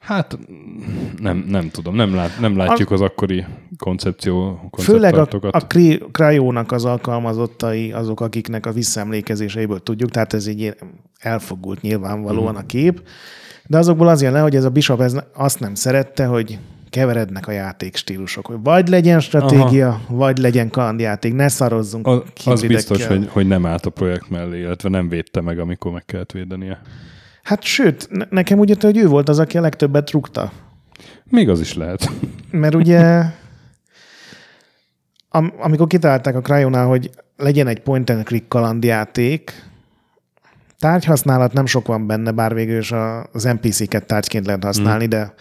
Hát 0.01 0.37
nem, 1.19 1.45
nem 1.47 1.69
tudom, 1.69 1.95
nem, 1.95 2.15
lát, 2.15 2.39
nem 2.39 2.57
látjuk 2.57 2.91
az 2.91 3.01
akkori 3.01 3.45
koncepció, 3.77 4.59
Főleg 4.77 5.13
a, 5.15 5.27
a 5.51 5.59
Cryo-nak 6.11 6.71
az 6.71 6.85
alkalmazottai 6.85 7.91
azok, 7.91 8.21
akiknek 8.21 8.65
a 8.65 8.71
visszaemlékezéseiből 8.71 9.79
tudjuk, 9.79 10.09
tehát 10.09 10.33
ez 10.33 10.47
így 10.47 10.75
elfogult 11.19 11.81
nyilvánvalóan 11.81 12.55
a 12.55 12.65
kép, 12.65 13.01
de 13.67 13.77
azokból 13.77 14.07
az 14.07 14.21
jön 14.21 14.31
le, 14.31 14.39
hogy 14.39 14.55
ez 14.55 14.63
a 14.63 14.69
Bishop 14.69 15.01
ez 15.01 15.15
azt 15.33 15.59
nem 15.59 15.75
szerette, 15.75 16.25
hogy 16.25 16.59
keverednek 16.89 17.47
a 17.47 17.51
játékstílusok, 17.51 18.45
hogy 18.45 18.57
vagy 18.63 18.87
legyen 18.87 19.19
stratégia, 19.19 19.87
Aha. 19.87 20.15
vagy 20.15 20.37
legyen 20.37 20.69
kalandjáték, 20.69 21.33
ne 21.33 21.47
szarozzunk 21.47 22.07
Az, 22.07 22.21
az 22.45 22.61
biztos, 22.61 23.05
hogy, 23.05 23.27
hogy 23.31 23.47
nem 23.47 23.65
állt 23.65 23.85
a 23.85 23.89
projekt 23.89 24.29
mellé, 24.29 24.59
illetve 24.59 24.89
nem 24.89 25.09
védte 25.09 25.41
meg, 25.41 25.59
amikor 25.59 25.91
meg 25.91 26.05
kellett 26.05 26.31
védenie. 26.31 26.81
Hát 27.43 27.63
sőt, 27.63 28.07
ne- 28.09 28.27
nekem 28.29 28.59
úgy 28.59 28.69
jött, 28.69 28.81
hogy 28.81 28.97
ő 28.97 29.07
volt 29.07 29.29
az, 29.29 29.39
aki 29.39 29.57
a 29.57 29.61
legtöbbet 29.61 30.11
rúgta. 30.11 30.51
Még 31.23 31.49
az 31.49 31.59
is 31.59 31.73
lehet. 31.73 32.11
Mert 32.51 32.75
ugye, 32.75 33.23
am, 35.29 35.53
amikor 35.59 35.87
kitalálták 35.87 36.35
a 36.35 36.41
Cryonál, 36.41 36.85
hogy 36.85 37.09
legyen 37.37 37.67
egy 37.67 37.81
point 37.81 38.09
and 38.09 38.23
click 38.23 38.47
kalandjáték, 38.47 39.69
tárgyhasználat 40.79 41.53
nem 41.53 41.65
sok 41.65 41.87
van 41.87 42.07
benne, 42.07 42.31
bár 42.31 42.53
végül 42.53 42.77
is 42.77 42.91
az 43.31 43.43
NPC-ket 43.43 44.05
tárgyként 44.05 44.45
lehet 44.45 44.63
használni, 44.63 45.05
mm. 45.05 45.09
de 45.09 45.33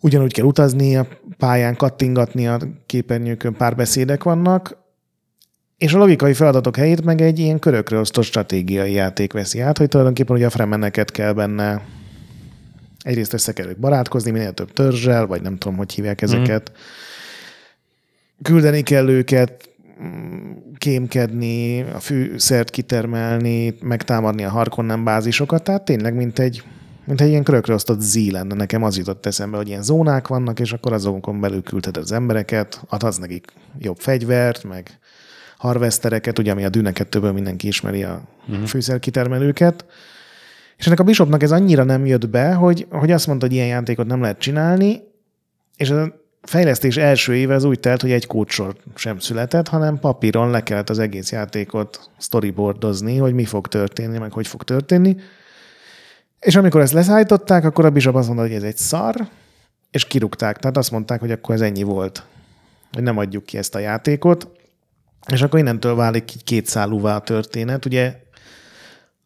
ugyanúgy 0.00 0.32
kell 0.32 0.44
utazni 0.44 0.96
a 0.96 1.06
pályán, 1.38 1.76
kattingatni 1.76 2.48
a 2.48 2.58
képernyőkön, 2.86 3.54
párbeszédek 3.54 4.22
vannak, 4.22 4.81
és 5.82 5.94
a 5.94 5.98
logikai 5.98 6.32
feladatok 6.32 6.76
helyét 6.76 7.04
meg 7.04 7.20
egy 7.20 7.38
ilyen 7.38 7.58
körökre 7.58 7.98
osztott 7.98 8.24
stratégiai 8.24 8.92
játék 8.92 9.32
veszi 9.32 9.60
át, 9.60 9.78
hogy 9.78 9.88
tulajdonképpen 9.88 10.36
ugye 10.36 10.46
a 10.46 10.50
fremeneket 10.50 11.10
kell 11.10 11.32
benne 11.32 11.82
egyrészt 13.00 13.32
össze 13.32 13.52
kell 13.52 13.66
ők 13.66 13.78
barátkozni, 13.78 14.30
minél 14.30 14.52
több 14.52 14.72
törzsel, 14.72 15.26
vagy 15.26 15.42
nem 15.42 15.58
tudom, 15.58 15.76
hogy 15.76 15.92
hívják 15.92 16.22
ezeket. 16.22 16.72
Mm. 16.74 18.42
Küldeni 18.42 18.82
kell 18.82 19.08
őket, 19.08 19.68
kémkedni, 20.78 21.80
a 21.80 21.98
fűszert 21.98 22.70
kitermelni, 22.70 23.74
megtámadni 23.80 24.44
a 24.44 24.50
Harkonnen 24.50 25.04
bázisokat, 25.04 25.62
tehát 25.62 25.84
tényleg 25.84 26.14
mint 26.14 26.38
egy, 26.38 26.62
mint 27.04 27.20
egy 27.20 27.28
ilyen 27.28 27.42
körökre 27.42 27.74
osztott 27.74 28.00
zí 28.00 28.30
lenne. 28.30 28.54
Nekem 28.54 28.82
az 28.82 28.96
jutott 28.96 29.26
eszembe, 29.26 29.56
hogy 29.56 29.68
ilyen 29.68 29.82
zónák 29.82 30.28
vannak, 30.28 30.60
és 30.60 30.72
akkor 30.72 30.92
azokon 30.92 31.40
belül 31.40 31.62
küldheted 31.62 32.02
az 32.02 32.12
embereket, 32.12 32.82
adhatsz 32.88 33.18
nekik 33.18 33.52
jobb 33.78 33.98
fegyvert, 33.98 34.64
meg 34.64 35.00
harvestereket, 35.62 36.38
ugye 36.38 36.50
ami 36.52 36.64
a 36.64 36.68
Dűne 36.68 36.90
2-ből 36.94 37.32
mindenki 37.32 37.66
ismeri 37.66 38.02
a 38.02 38.22
uh-huh. 38.48 38.66
fűszerkitermelőket. 38.66 39.84
És 40.76 40.86
ennek 40.86 41.00
a 41.00 41.02
Bishopnak 41.02 41.42
ez 41.42 41.50
annyira 41.50 41.84
nem 41.84 42.06
jött 42.06 42.28
be, 42.28 42.52
hogy, 42.52 42.86
hogy 42.90 43.10
azt 43.10 43.26
mondta, 43.26 43.46
hogy 43.46 43.54
ilyen 43.54 43.66
játékot 43.66 44.06
nem 44.06 44.20
lehet 44.20 44.38
csinálni, 44.38 45.02
és 45.76 45.90
a 45.90 46.20
fejlesztés 46.42 46.96
első 46.96 47.34
éve 47.34 47.54
az 47.54 47.64
úgy 47.64 47.80
telt, 47.80 48.00
hogy 48.00 48.10
egy 48.10 48.26
kódsor 48.26 48.76
sem 48.94 49.18
született, 49.18 49.68
hanem 49.68 49.98
papíron 49.98 50.50
le 50.50 50.62
kellett 50.62 50.90
az 50.90 50.98
egész 50.98 51.32
játékot 51.32 52.10
storyboardozni, 52.18 53.16
hogy 53.16 53.34
mi 53.34 53.44
fog 53.44 53.68
történni, 53.68 54.18
meg 54.18 54.32
hogy 54.32 54.46
fog 54.46 54.62
történni. 54.62 55.16
És 56.40 56.56
amikor 56.56 56.80
ezt 56.80 56.92
leszállították, 56.92 57.64
akkor 57.64 57.84
a 57.84 57.90
Bishop 57.90 58.14
azt 58.14 58.26
mondta, 58.26 58.46
hogy 58.46 58.54
ez 58.54 58.62
egy 58.62 58.76
szar, 58.76 59.14
és 59.90 60.04
kirúgták. 60.04 60.58
Tehát 60.58 60.76
azt 60.76 60.90
mondták, 60.90 61.20
hogy 61.20 61.30
akkor 61.30 61.54
ez 61.54 61.60
ennyi 61.60 61.82
volt, 61.82 62.24
hogy 62.92 63.02
nem 63.02 63.18
adjuk 63.18 63.44
ki 63.44 63.58
ezt 63.58 63.74
a 63.74 63.78
játékot. 63.78 64.61
És 65.30 65.42
akkor 65.42 65.58
innentől 65.58 65.94
válik 65.94 66.34
így 66.34 66.44
kétszálúvá 66.44 67.16
a 67.16 67.20
történet. 67.20 67.84
Ugye 67.84 68.16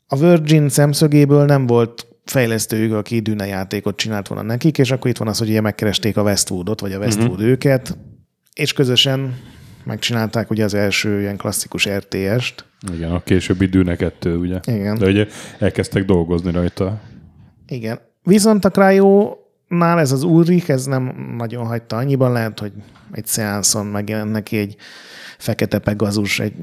a 0.07 0.17
Virgin 0.17 0.69
szemszögéből 0.69 1.45
nem 1.45 1.67
volt 1.67 2.07
fejlesztőjük, 2.25 2.93
aki 2.93 3.21
Dűne 3.21 3.47
játékot 3.47 3.97
csinált 3.97 4.29
volna 4.29 4.45
nekik, 4.45 4.79
és 4.79 4.91
akkor 4.91 5.11
itt 5.11 5.17
van 5.17 5.29
az, 5.29 5.39
hogy 5.39 5.49
ugye 5.49 5.61
megkeresték 5.61 6.17
a 6.17 6.23
Westwoodot, 6.23 6.81
vagy 6.81 6.93
a 6.93 6.99
Westwood 6.99 7.31
uh-huh. 7.31 7.47
őket, 7.47 7.99
és 8.55 8.73
közösen 8.73 9.35
megcsinálták 9.85 10.51
ugye 10.51 10.65
az 10.65 10.75
első 10.75 11.21
ilyen 11.21 11.37
klasszikus 11.37 11.89
RTS-t. 11.89 12.65
Igen, 12.95 13.11
a 13.11 13.23
későbbi 13.23 13.67
Dűne 13.67 13.97
2, 13.97 14.37
ugye? 14.37 14.61
Igen. 14.67 14.99
De 14.99 15.07
ugye 15.07 15.27
elkezdtek 15.59 16.05
dolgozni 16.05 16.53
rajta. 16.53 17.01
Igen. 17.67 17.99
Viszont 18.23 18.65
a 18.65 18.71
Cryo-nál 19.69 19.99
ez 19.99 20.13
az 20.13 20.23
Ulrich, 20.23 20.71
ez 20.71 20.85
nem 20.85 21.35
nagyon 21.37 21.67
hagyta 21.67 21.97
annyiban, 21.97 22.33
lehet, 22.33 22.59
hogy 22.59 22.73
egy 23.13 23.27
szeánszon 23.27 23.87
megjelent 23.87 24.31
neki 24.33 24.57
egy 24.57 24.77
fekete 25.39 25.79
pegazus, 25.79 26.41
egy 26.41 26.55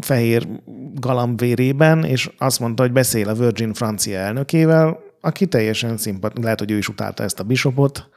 fehér 0.00 0.46
galamb 0.94 1.40
vérében, 1.40 2.04
és 2.04 2.30
azt 2.38 2.60
mondta, 2.60 2.82
hogy 2.82 2.92
beszél 2.92 3.28
a 3.28 3.34
Virgin 3.34 3.72
francia 3.74 4.18
elnökével, 4.18 4.98
aki 5.20 5.46
teljesen 5.46 5.96
szimpat, 5.96 6.38
lehet, 6.42 6.58
hogy 6.58 6.70
ő 6.70 6.76
is 6.76 6.88
utálta 6.88 7.22
ezt 7.22 7.40
a 7.40 7.44
bishopot. 7.44 8.08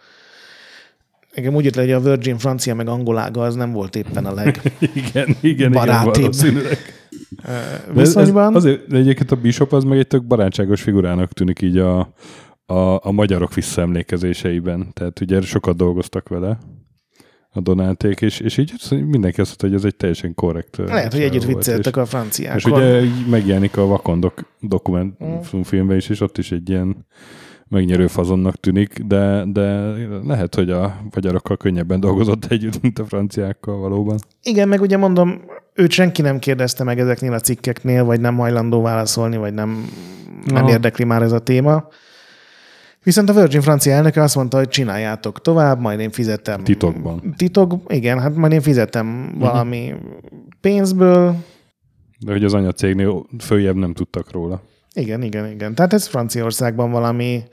Engem 1.34 1.56
úgy 1.56 1.63
jött 1.63 1.75
le, 1.75 1.82
hogy 1.82 1.91
a 1.91 2.00
Virgin 2.00 2.38
francia 2.38 2.75
meg 2.75 2.88
angolága 2.88 3.41
az 3.41 3.56
nem 3.56 3.72
volt 3.72 3.96
éppen 3.96 4.25
a 4.25 4.34
leg 4.34 4.62
Igen, 4.94 5.36
igen, 5.41 5.72
Barátibb. 5.72 6.34
igen, 6.41 6.53
De 6.53 6.70
ez- 8.01 8.08
ez 8.08 8.15
viszonyban. 8.15 8.56
Azért, 8.56 8.88
de 8.88 8.98
egyébként 8.98 9.32
a 9.32 9.36
Bishop 9.36 9.74
az 9.74 9.84
meg 9.84 9.98
egy 9.98 10.08
tök 10.08 10.24
barátságos 10.24 10.82
figurának 10.82 11.32
tűnik 11.34 11.62
így 11.62 11.77
a, 11.77 12.13
a, 12.72 13.00
a 13.04 13.12
magyarok 13.12 13.54
visszaemlékezéseiben. 13.54 14.94
Tehát 14.94 15.20
ugye 15.20 15.42
sokat 15.42 15.75
dolgoztak 15.75 16.30
vele 16.30 16.58
a 17.54 17.60
Donáték, 17.60 18.22
és, 18.22 18.40
és 18.40 18.58
így 18.58 18.74
mindenki 18.90 19.42
azt 19.42 19.50
mondta, 19.50 19.68
hogy 19.68 19.75
ez 19.75 19.84
egy 19.84 19.96
teljesen 19.96 20.34
korrekt 20.34 20.78
Lehet, 20.78 21.13
hogy 21.13 21.22
együtt 21.22 21.44
vicceltek 21.44 21.98
a 21.98 22.01
És, 22.01 22.10
franciákon. 22.10 22.58
és 22.58 22.66
ugye 22.66 23.01
megjelenik 23.30 23.78
a 23.78 23.86
Vakon 23.86 24.20
dok, 24.20 24.34
Mm. 24.66 24.68
dokumentumfilmben 24.68 25.98
is, 25.98 26.10
és 26.10 26.22
ott 26.22 26.38
is 26.38 26.51
egy 26.51 26.70
ilyen 26.70 27.06
megnyerő 27.68 28.08
fazonnak 28.08 28.56
tűnik, 28.56 29.00
de, 29.00 29.44
de 29.48 29.92
lehet, 30.24 30.56
hogy 30.56 30.70
a 30.70 30.96
magyarokkal 31.13 31.58
könnyebben 31.58 32.00
dolgozott 32.00 32.46
együtt, 32.46 32.82
mint 32.82 33.00
a 33.00 33.06
franciákkal 33.06 33.78
valóban. 33.78 34.18
Igen, 34.44 34.68
meg 34.68 34.82
ugye 34.82 34.98
mondom, 34.98 35.42
őt 35.74 35.92
senki 35.92 36.22
nem 36.22 36.40
kérdezte 36.40 36.84
meg 36.84 37.00
ezeknél 37.00 37.34
a 37.34 37.40
cikkeknél, 37.40 38.04
vagy 38.04 38.20
nem 38.20 38.38
hajlandó 38.38 38.82
válaszolni, 38.82 39.38
vagy 39.38 39.54
nem, 39.54 39.86
nem 40.46 40.63
Aha. 40.63 40.72
érdekli 40.72 41.04
már 41.04 41.22
ez 41.22 41.32
a 41.32 41.40
téma. 41.40 41.88
Viszont 43.03 43.29
a 43.29 43.34
Virgin 43.34 43.62
francia 43.62 43.93
elnöke 43.93 44.22
azt 44.22 44.36
mondta, 44.36 44.58
hogy 44.58 44.67
csináljátok 44.67 45.41
tovább, 45.41 45.79
majd 45.79 46.00
én 46.00 46.12
fizetem. 46.12 46.63
Titokban. 46.63 47.34
Titok, 47.38 47.74
igen, 47.88 48.20
hát 48.20 48.36
majd 48.36 48.51
én 48.51 48.62
fizetem 48.62 49.36
valami 49.39 49.93
pénzből. 50.62 51.36
De 52.20 52.31
hogy 52.31 52.43
az 52.43 52.53
anyacégnél 52.53 53.25
följebb 53.39 53.75
nem 53.75 53.93
tudtak 53.93 54.31
róla. 54.31 54.62
Igen, 54.93 55.22
igen, 55.22 55.51
igen. 55.51 55.75
Tehát 55.75 55.93
ez 55.93 56.08
Franciaországban 56.08 56.91
valami 56.91 57.43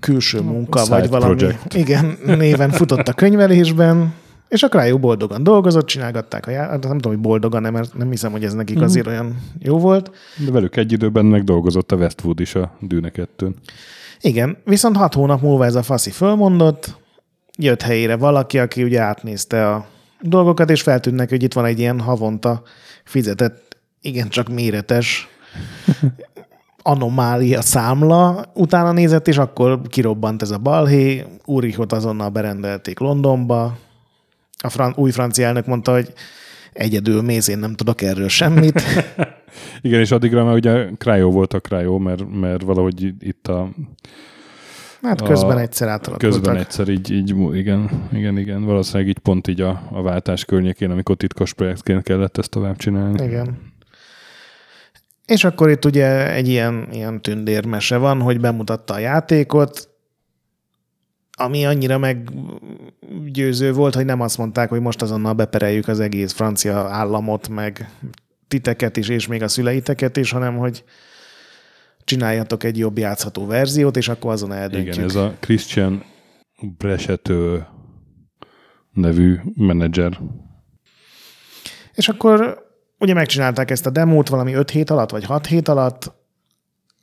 külső 0.00 0.40
munka, 0.40 0.78
Side 0.78 0.90
vagy 0.90 1.08
valami 1.08 1.34
project. 1.34 1.74
igen, 1.74 2.18
néven 2.24 2.70
futott 2.70 3.08
a 3.08 3.12
könyvelésben, 3.12 4.14
és 4.48 4.62
akkor 4.62 4.80
rájuk 4.80 5.00
boldogan 5.00 5.42
dolgozott, 5.42 5.86
csinálgatták 5.86 6.46
a 6.46 6.50
já... 6.50 6.66
nem 6.66 6.80
tudom, 6.80 7.12
hogy 7.12 7.20
boldogan, 7.20 7.62
nem, 7.62 7.72
mert 7.72 7.96
nem 7.96 8.10
hiszem, 8.10 8.32
hogy 8.32 8.44
ez 8.44 8.54
nekik 8.54 8.80
azért 8.80 9.06
olyan 9.06 9.36
jó 9.58 9.78
volt. 9.78 10.10
De 10.44 10.50
velük 10.50 10.76
egy 10.76 10.92
időben 10.92 11.24
meg 11.24 11.44
dolgozott 11.44 11.92
a 11.92 11.96
Westwood 11.96 12.40
is 12.40 12.54
a 12.54 12.76
Dűne 12.80 13.10
2 13.10 13.54
Igen, 14.20 14.56
viszont 14.64 14.96
hat 14.96 15.14
hónap 15.14 15.40
múlva 15.40 15.64
ez 15.64 15.74
a 15.74 15.82
faszi 15.82 16.10
fölmondott, 16.10 16.96
jött 17.58 17.82
helyére 17.82 18.16
valaki, 18.16 18.58
aki 18.58 18.82
ugye 18.82 19.00
átnézte 19.00 19.70
a 19.70 19.86
dolgokat, 20.20 20.70
és 20.70 20.82
feltűnt 20.82 21.16
neki, 21.16 21.34
hogy 21.34 21.42
itt 21.42 21.52
van 21.52 21.64
egy 21.64 21.78
ilyen 21.78 22.00
havonta 22.00 22.62
fizetett, 23.04 23.76
igencsak 24.00 24.48
méretes 24.48 25.28
anomália 26.82 27.62
számla, 27.62 28.44
utána 28.54 28.92
nézett, 28.92 29.28
és 29.28 29.38
akkor 29.38 29.80
kirobbant 29.88 30.42
ez 30.42 30.50
a 30.50 30.58
balhé, 30.58 31.24
Úrichot 31.44 31.92
azonnal 31.92 32.28
berendelték 32.28 32.98
Londonba, 32.98 33.76
a 34.62 34.68
fran- 34.68 34.98
új 34.98 35.10
francia 35.10 35.46
elnök 35.46 35.66
mondta, 35.66 35.92
hogy 35.92 36.12
egyedül 36.72 37.22
mész, 37.22 37.48
én 37.48 37.58
nem 37.58 37.74
tudok 37.74 38.02
erről 38.02 38.28
semmit. 38.28 38.82
Igen, 39.86 40.00
és 40.00 40.10
addigra 40.10 40.44
már 40.44 40.54
ugye 40.54 40.88
Cryo 40.98 41.30
volt 41.30 41.52
a 41.52 41.60
Cryo, 41.60 41.98
mert, 41.98 42.30
mert 42.40 42.62
valahogy 42.62 43.14
itt 43.18 43.48
a 43.48 43.68
Hát 45.02 45.22
közben 45.22 45.56
A- 45.56 45.60
egyszer 45.60 45.88
átalakultak. 45.88 46.30
közben 46.30 46.56
egyszer 46.56 46.88
így, 46.88 47.10
így, 47.10 47.34
igen, 47.52 48.08
igen, 48.12 48.38
igen, 48.38 48.64
valószínűleg 48.64 49.08
így 49.08 49.18
pont 49.18 49.48
így 49.48 49.60
a, 49.60 49.82
a 49.90 50.02
váltás 50.02 50.44
környékén, 50.44 50.90
amikor 50.90 51.16
titkos 51.16 51.54
projektként 51.54 52.02
kellett 52.02 52.38
ezt 52.38 52.50
tovább 52.50 52.76
csinálni. 52.76 53.24
Igen. 53.24 53.58
És 55.26 55.44
akkor 55.44 55.70
itt 55.70 55.84
ugye 55.84 56.32
egy 56.34 56.48
ilyen, 56.48 56.88
ilyen 56.92 57.22
tündérmese 57.22 57.96
van, 57.96 58.20
hogy 58.20 58.40
bemutatta 58.40 58.94
a 58.94 58.98
játékot, 58.98 59.88
ami 61.38 61.64
annyira 61.66 61.98
meggyőző 61.98 63.72
volt, 63.72 63.94
hogy 63.94 64.04
nem 64.04 64.20
azt 64.20 64.38
mondták, 64.38 64.68
hogy 64.68 64.80
most 64.80 65.02
azonnal 65.02 65.32
bepereljük 65.32 65.88
az 65.88 66.00
egész 66.00 66.32
francia 66.32 66.76
államot, 66.76 67.48
meg 67.48 67.90
titeket 68.48 68.96
is, 68.96 69.08
és 69.08 69.26
még 69.26 69.42
a 69.42 69.48
szüleiteket 69.48 70.16
is, 70.16 70.30
hanem 70.30 70.56
hogy 70.56 70.84
csináljatok 72.04 72.64
egy 72.64 72.78
jobb 72.78 72.98
játszható 72.98 73.46
verziót, 73.46 73.96
és 73.96 74.08
akkor 74.08 74.32
azon 74.32 74.52
eldöntjük. 74.52 74.94
Igen, 74.94 75.04
ez 75.06 75.14
a 75.14 75.34
Christian 75.40 76.04
Bresető 76.78 77.66
nevű 78.92 79.38
menedzser. 79.54 80.20
És 81.94 82.08
akkor 82.08 82.64
ugye 82.98 83.14
megcsinálták 83.14 83.70
ezt 83.70 83.86
a 83.86 83.90
demót 83.90 84.28
valami 84.28 84.52
5 84.52 84.70
hét 84.70 84.90
alatt, 84.90 85.10
vagy 85.10 85.24
6 85.24 85.46
hét 85.46 85.68
alatt, 85.68 86.14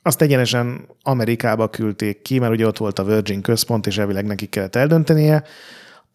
azt 0.02 0.22
egyenesen 0.22 0.88
Amerikába 1.02 1.70
küldték 1.70 2.22
ki, 2.22 2.38
mert 2.38 2.52
ugye 2.52 2.66
ott 2.66 2.78
volt 2.78 2.98
a 2.98 3.04
Virgin 3.04 3.40
központ, 3.40 3.86
és 3.86 3.98
elvileg 3.98 4.26
nekik 4.26 4.50
kellett 4.50 4.76
eldöntenie. 4.76 5.44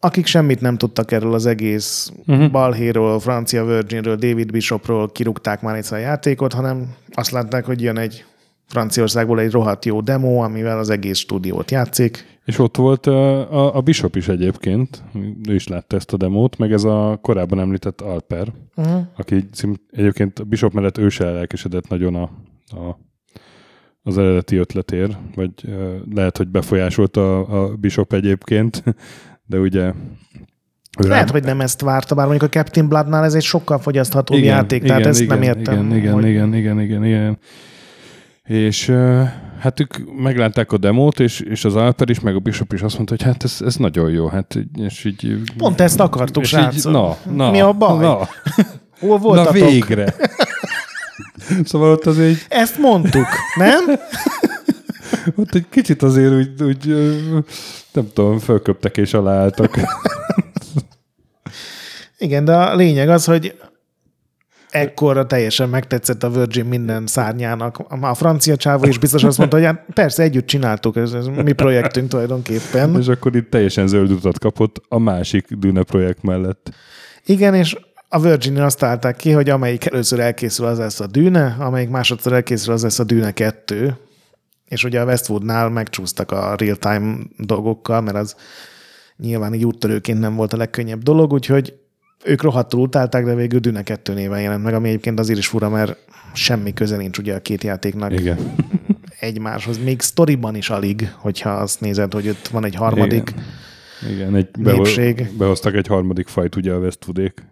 Akik 0.02 0.26
semmit 0.26 0.60
nem 0.60 0.76
tudtak 0.76 1.12
erről 1.12 1.34
az 1.34 1.46
egész 1.46 2.12
uh-huh. 2.26 2.50
balhéról, 2.50 3.20
francia 3.20 3.64
Virginről, 3.64 4.16
David 4.16 4.50
Bishopról, 4.50 5.12
kirúgták 5.12 5.62
már 5.62 5.76
egyszer 5.76 5.98
a 5.98 6.00
játékot, 6.00 6.52
hanem 6.52 6.94
azt 7.12 7.30
látták, 7.30 7.64
hogy 7.64 7.82
jön 7.82 7.98
egy 7.98 8.24
Franciaországból 8.66 9.40
egy 9.40 9.50
rohadt 9.50 9.84
jó 9.84 10.00
demo, 10.00 10.42
amivel 10.42 10.78
az 10.78 10.90
egész 10.90 11.18
stúdiót 11.18 11.70
játszik. 11.70 12.38
És 12.44 12.58
ott 12.58 12.76
volt 12.76 13.06
a, 13.06 13.76
a, 13.76 13.80
Bishop 13.80 14.16
is 14.16 14.28
egyébként, 14.28 15.02
ő 15.48 15.54
is 15.54 15.68
látta 15.68 15.96
ezt 15.96 16.12
a 16.12 16.16
demót, 16.16 16.58
meg 16.58 16.72
ez 16.72 16.84
a 16.84 17.18
korábban 17.22 17.60
említett 17.60 18.00
Alper, 18.00 18.52
Uh-huh. 18.74 19.00
aki 19.16 19.48
egyébként 19.90 20.38
a 20.38 20.44
Bishop 20.44 20.72
mellett 20.72 20.98
ő 20.98 21.08
se 21.08 21.26
elelkesedett 21.26 21.88
nagyon 21.88 22.14
a, 22.14 22.22
a, 22.66 22.98
az 24.02 24.18
eredeti 24.18 24.56
ötletér, 24.56 25.16
vagy 25.34 25.52
lehet, 26.14 26.36
hogy 26.36 26.48
befolyásolta 26.48 27.40
a, 27.40 27.62
a 27.62 27.76
Bishop 27.76 28.12
egyébként, 28.12 28.82
de 29.50 29.58
ugye 29.58 29.92
ő 30.98 31.08
Lehet, 31.08 31.24
rá- 31.24 31.30
hogy 31.30 31.42
nem 31.42 31.60
ezt 31.60 31.80
várta, 31.80 32.14
bár 32.14 32.26
mondjuk 32.26 32.50
a 32.50 32.58
Captain 32.58 32.88
Bloodnál 32.88 33.24
ez 33.24 33.34
egy 33.34 33.42
sokkal 33.42 33.78
fogyaszthatóbb 33.78 34.38
Igen, 34.38 34.54
játék, 34.54 34.82
tehát 34.82 34.98
igen, 34.98 35.10
ezt 35.10 35.20
igen, 35.20 35.38
nem 35.38 35.48
értem. 35.48 35.74
Igen, 35.74 35.96
igen, 35.96 36.12
hogy... 36.12 36.26
igen, 36.26 36.54
igen, 36.54 36.80
igen, 36.80 37.04
igen. 37.04 37.38
És 38.44 38.88
hát 39.60 39.80
ők 39.80 39.94
meglátták 40.22 40.72
a 40.72 40.78
demót, 40.78 41.20
és, 41.20 41.40
és 41.40 41.64
az 41.64 41.76
Alper 41.76 42.10
is, 42.10 42.20
meg 42.20 42.34
a 42.34 42.38
Bishop 42.38 42.72
is 42.72 42.80
azt 42.82 42.94
mondta, 42.94 43.14
hogy 43.14 43.24
hát 43.24 43.44
ez, 43.44 43.56
ez 43.64 43.76
nagyon 43.76 44.10
jó, 44.10 44.26
hát 44.28 44.58
és 44.78 45.04
így... 45.04 45.42
Pont 45.56 45.80
ezt 45.80 46.00
akartuk, 46.00 46.44
srácok. 46.44 46.92
na, 46.92 47.16
na, 47.32 47.50
Mi 47.50 47.60
a 47.60 47.72
baj? 47.72 47.98
Na, 47.98 48.16
Hol 49.00 49.08
na 49.08 49.16
voltatok? 49.18 49.52
végre! 49.54 50.14
szóval 51.64 51.90
ott 51.90 52.06
azért 52.06 52.30
így, 52.30 52.44
Ezt 52.48 52.78
mondtuk, 52.78 53.26
nem? 53.56 53.80
ott 55.36 55.54
egy 55.54 55.66
kicsit 55.68 56.02
azért 56.02 56.32
úgy, 56.32 56.62
úgy 56.62 56.86
nem 57.92 58.08
tudom, 58.12 58.38
fölköptek 58.38 58.96
és 58.96 59.14
aláálltak. 59.14 59.78
Igen, 62.18 62.44
de 62.44 62.56
a 62.56 62.74
lényeg 62.74 63.08
az, 63.08 63.24
hogy 63.24 63.54
ekkora 64.70 65.26
teljesen 65.26 65.68
megtetszett 65.68 66.22
a 66.22 66.30
Virgin 66.30 66.64
minden 66.64 67.06
szárnyának. 67.06 67.78
A 68.00 68.14
francia 68.14 68.56
csávó 68.56 68.86
is 68.86 68.98
biztos 68.98 69.24
azt 69.24 69.38
mondta, 69.38 69.56
hogy 69.56 69.66
hát 69.66 69.84
persze 69.94 70.22
együtt 70.22 70.46
csináltuk, 70.46 70.96
ez, 70.96 71.12
ez 71.12 71.26
mi 71.26 71.52
projektünk 71.52 72.08
tulajdonképpen. 72.08 72.96
és 72.98 73.08
akkor 73.08 73.36
itt 73.36 73.50
teljesen 73.50 73.86
zöld 73.86 74.10
utat 74.10 74.38
kapott 74.38 74.82
a 74.88 74.98
másik 74.98 75.46
Dune 75.48 75.82
projekt 75.82 76.22
mellett. 76.22 76.70
Igen, 77.24 77.54
és 77.54 77.76
a 78.08 78.20
virgin 78.20 78.60
azt 78.60 78.78
találták 78.78 79.16
ki, 79.16 79.30
hogy 79.30 79.50
amelyik 79.50 79.86
először 79.86 80.20
elkészül, 80.20 80.66
az 80.66 80.78
lesz 80.78 81.00
a 81.00 81.06
dűne, 81.06 81.56
amelyik 81.58 81.88
másodszor 81.88 82.32
elkészül, 82.32 82.72
az 82.72 82.82
lesz 82.82 82.98
a 82.98 83.04
dűne 83.04 83.30
2. 83.30 83.96
És 84.70 84.84
ugye 84.84 85.00
a 85.00 85.04
Westwoodnál 85.04 85.68
megcsúsztak 85.68 86.30
a 86.30 86.54
real-time 86.56 87.16
dolgokkal, 87.36 88.00
mert 88.00 88.16
az 88.16 88.36
nyilván 89.16 89.54
így 89.54 89.64
úttörőként 89.64 90.18
nem 90.20 90.34
volt 90.34 90.52
a 90.52 90.56
legkönnyebb 90.56 91.02
dolog, 91.02 91.32
úgyhogy 91.32 91.74
ők 92.24 92.42
rohadtul 92.42 92.80
utálták, 92.80 93.24
de 93.24 93.34
végül 93.34 93.60
Dűne 93.60 93.82
2 93.82 94.14
néven 94.14 94.40
jelent 94.40 94.62
meg, 94.62 94.74
ami 94.74 94.88
egyébként 94.88 95.18
azért 95.18 95.38
is 95.38 95.46
fura, 95.46 95.68
mert 95.68 95.96
semmi 96.34 96.72
köze 96.72 96.96
nincs 96.96 97.18
ugye 97.18 97.34
a 97.34 97.40
két 97.40 97.64
játéknak 97.64 98.12
Igen. 98.12 98.54
egymáshoz. 99.20 99.78
Még 99.78 100.00
sztoriban 100.00 100.54
is 100.54 100.70
alig, 100.70 101.12
hogyha 101.16 101.50
azt 101.50 101.80
nézed, 101.80 102.12
hogy 102.12 102.28
ott 102.28 102.48
van 102.48 102.64
egy 102.64 102.74
harmadik. 102.74 103.30
Igen. 103.30 104.12
Igen, 104.12 104.34
egy 104.34 104.48
Népség. 104.58 105.30
behoztak 105.38 105.74
egy 105.74 105.86
harmadik 105.86 106.28
fajt 106.28 106.56
ugye 106.56 106.72
a 106.72 106.78
Westwoodék, 106.78 107.46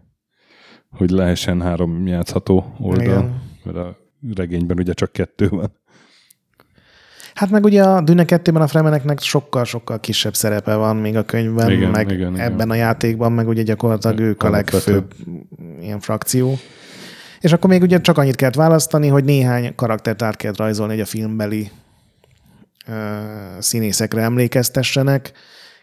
hogy 0.91 1.11
lehessen 1.11 1.63
három 1.63 2.07
játszható 2.07 2.75
oldal. 2.81 3.05
Igen. 3.05 3.41
mert 3.65 3.77
a 3.77 3.99
regényben 4.35 4.79
ugye 4.79 4.93
csak 4.93 5.13
kettő 5.13 5.49
van. 5.49 5.73
Hát 7.39 7.51
meg 7.51 7.65
ugye 7.65 7.83
a 7.83 8.01
Dűne 8.01 8.25
2-ben 8.27 8.63
a 8.63 8.67
Fremeneknek 8.67 9.21
sokkal-sokkal 9.21 10.01
kisebb 10.01 10.35
szerepe 10.35 10.75
van 10.75 10.97
még 10.97 11.17
a 11.17 11.25
könyvben, 11.25 11.71
Igen, 11.71 11.91
meg 11.91 12.11
igen, 12.11 12.35
igen. 12.35 12.45
ebben 12.47 12.71
a 12.71 12.75
játékban, 12.75 13.33
meg 13.33 13.49
ugye 13.49 13.63
gyakorlatilag 13.63 14.19
ők 14.19 14.43
a 14.43 14.51
legfőbb 14.51 15.15
ilyen 15.81 16.01
frakció. 16.01 16.59
És 17.41 17.53
akkor 17.53 17.71
még 17.71 17.83
ugye 17.83 18.01
csak 18.01 18.19
annyit 18.19 18.37
kellett 18.37 18.55
választani, 18.55 19.09
hogy 19.09 19.25
néhány 19.25 19.75
karaktert 19.75 20.23
át 20.23 20.37
kellett 20.37 20.57
rajzolni, 20.57 20.93
hogy 20.93 21.03
a 21.03 21.07
filmbeli 21.07 21.71
ö, 22.87 22.93
színészekre 23.59 24.23
emlékeztessenek, 24.23 25.33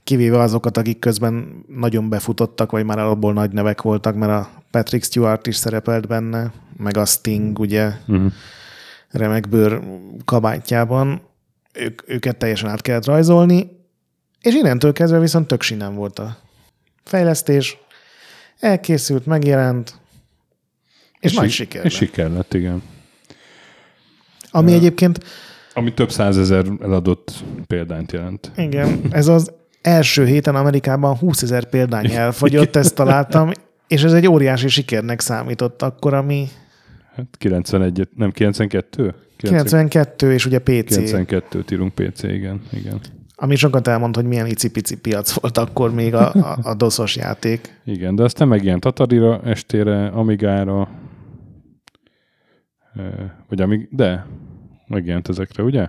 kivéve 0.03 0.39
azokat, 0.39 0.77
akik 0.77 0.99
közben 0.99 1.63
nagyon 1.67 2.09
befutottak, 2.09 2.71
vagy 2.71 2.85
már 2.85 2.99
abból 2.99 3.33
nagy 3.33 3.51
nevek 3.51 3.81
voltak, 3.81 4.15
mert 4.15 4.31
a 4.31 4.49
Patrick 4.71 5.05
Stewart 5.05 5.47
is 5.47 5.55
szerepelt 5.55 6.07
benne, 6.07 6.51
meg 6.77 6.97
a 6.97 7.05
Sting, 7.05 7.59
ugye, 7.59 7.91
Uh-huh. 8.07 8.31
remek 9.11 9.49
bőr 9.49 9.81
kabátjában, 10.25 11.21
ők, 11.75 12.01
őket 12.09 12.37
teljesen 12.37 12.69
át 12.69 12.81
kellett 12.81 13.05
rajzolni, 13.05 13.69
és 14.41 14.53
innentől 14.53 14.93
kezdve 14.93 15.19
viszont 15.19 15.47
tök 15.47 15.61
sinem 15.61 15.95
volt 15.95 16.19
a 16.19 16.37
fejlesztés, 17.03 17.77
elkészült, 18.59 19.25
megjelent, 19.25 19.99
és, 21.19 21.31
és 21.31 21.37
nagy 21.37 21.49
si- 21.49 21.55
siker. 21.55 21.85
És 21.85 21.91
lett. 21.99 22.01
siker 22.09 22.31
lett, 22.31 22.53
igen. 22.53 22.81
Ami 24.51 24.73
egyébként, 24.73 25.19
Ami 25.73 25.93
több 25.93 26.11
százezer 26.11 26.65
eladott 26.81 27.31
példányt 27.67 28.11
jelent. 28.11 28.51
igen, 28.55 29.01
ez 29.11 29.27
az 29.27 29.51
első 29.81 30.25
héten 30.25 30.55
Amerikában 30.55 31.17
20 31.17 31.41
ezer 31.41 31.65
példány 31.69 32.11
elfogyott, 32.11 32.75
ezt 32.75 32.95
találtam, 32.95 33.51
és 33.87 34.03
ez 34.03 34.13
egy 34.13 34.27
óriási 34.27 34.67
sikernek 34.67 35.19
számított 35.19 35.81
akkor, 35.81 36.13
ami 36.13 36.47
Hát 37.15 37.25
91, 37.37 38.07
nem 38.15 38.31
92? 38.31 39.15
92, 39.37 40.33
és 40.33 40.45
ugye 40.45 40.59
PC, 40.59 40.95
92-t 40.97 41.71
írunk 41.71 41.93
PC, 41.93 42.23
igen. 42.23 42.61
igen. 42.71 42.99
ami 43.35 43.55
sokat 43.55 43.87
elmond, 43.87 44.15
hogy 44.15 44.25
milyen 44.25 44.45
icipici 44.45 44.97
piac 44.97 45.31
volt 45.31 45.57
akkor 45.57 45.93
még 45.93 46.13
a, 46.13 46.33
a, 46.33 46.57
a 46.63 46.73
doszos 46.73 47.15
játék. 47.15 47.81
Igen, 47.85 48.15
de 48.15 48.23
aztán 48.23 48.47
megjelent 48.47 48.85
Atari-ra, 48.85 49.41
estére, 49.43 50.07
Amigára, 50.07 50.89
vagy 53.49 53.61
Amig, 53.61 53.87
de 53.91 54.25
megjelent 54.87 55.29
ezekre, 55.29 55.63
ugye? 55.63 55.87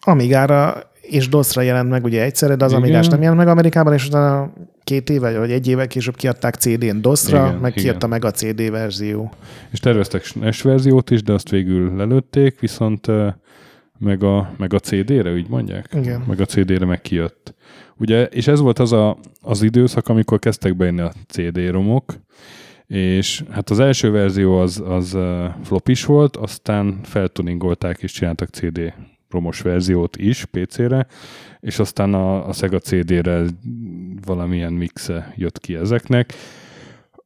Amigára 0.00 0.88
és 1.08 1.28
DOS-ra 1.28 1.62
jelent 1.62 1.90
meg 1.90 2.04
ugye 2.04 2.22
egyszerre, 2.22 2.54
de 2.54 2.64
az 2.64 2.70
Igen. 2.70 2.82
Amigás 2.82 3.08
nem 3.08 3.20
jelent 3.20 3.38
meg 3.38 3.48
Amerikában, 3.48 3.92
és 3.92 4.06
utána 4.06 4.52
két 4.88 5.10
éve 5.10 5.38
vagy 5.38 5.50
egy 5.50 5.68
évvel 5.68 5.86
később 5.86 6.16
kiadták 6.16 6.54
CD-n 6.54 7.00
DOS-ra, 7.00 7.46
Igen, 7.46 7.58
meg 7.58 7.70
igen. 7.70 7.84
kiadta 7.84 8.06
meg 8.06 8.24
a 8.24 8.30
CD 8.30 8.70
verzió. 8.70 9.32
És 9.70 9.78
terveztek 9.78 10.24
SNES 10.24 10.62
verziót 10.62 11.10
is, 11.10 11.22
de 11.22 11.32
azt 11.32 11.48
végül 11.48 11.96
lelőtték, 11.96 12.60
viszont 12.60 13.06
meg 13.98 14.22
a, 14.22 14.50
meg 14.56 14.74
a 14.74 14.78
CD-re, 14.78 15.32
úgy 15.32 15.48
mondják? 15.48 15.88
Igen. 15.94 16.24
Meg 16.26 16.40
a 16.40 16.44
CD-re 16.44 16.84
meg 16.84 17.00
kijött. 17.00 17.54
Ugye, 17.96 18.24
és 18.24 18.46
ez 18.46 18.60
volt 18.60 18.78
az 18.78 18.92
a, 18.92 19.18
az 19.40 19.62
időszak, 19.62 20.08
amikor 20.08 20.38
kezdtek 20.38 20.76
bejönni 20.76 21.00
a 21.00 21.12
CD-romok, 21.26 22.14
és 22.86 23.42
hát 23.50 23.70
az 23.70 23.80
első 23.80 24.10
verzió 24.10 24.58
az, 24.58 24.82
az 24.86 25.16
flopis 25.64 26.04
volt, 26.04 26.36
aztán 26.36 27.00
feltuningolták 27.02 28.02
és 28.02 28.12
csináltak 28.12 28.48
CD 28.48 28.92
romos 29.30 29.60
verziót 29.60 30.16
is 30.16 30.44
PC-re, 30.44 31.06
és 31.60 31.78
aztán 31.78 32.14
a, 32.14 32.48
a 32.48 32.52
Sega 32.52 32.78
CD-re 32.78 33.44
valamilyen 34.24 34.72
mixe 34.72 35.32
jött 35.36 35.58
ki 35.58 35.74
ezeknek. 35.74 36.34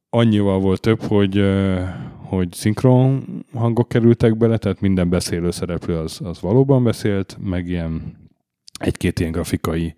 Annyival 0.09 0.59
volt 0.59 0.81
több, 0.81 1.01
hogy, 1.01 1.43
hogy 2.17 2.53
szinkron 2.53 3.23
hangok 3.53 3.87
kerültek 3.87 4.37
bele, 4.37 4.57
tehát 4.57 4.81
minden 4.81 5.09
beszélő 5.09 5.51
szereplő 5.51 5.97
az, 5.97 6.19
az 6.23 6.41
valóban 6.41 6.83
beszélt, 6.83 7.37
meg 7.41 7.67
ilyen 7.67 8.21
egy-két 8.79 9.19
ilyen 9.19 9.31
grafikai 9.31 9.95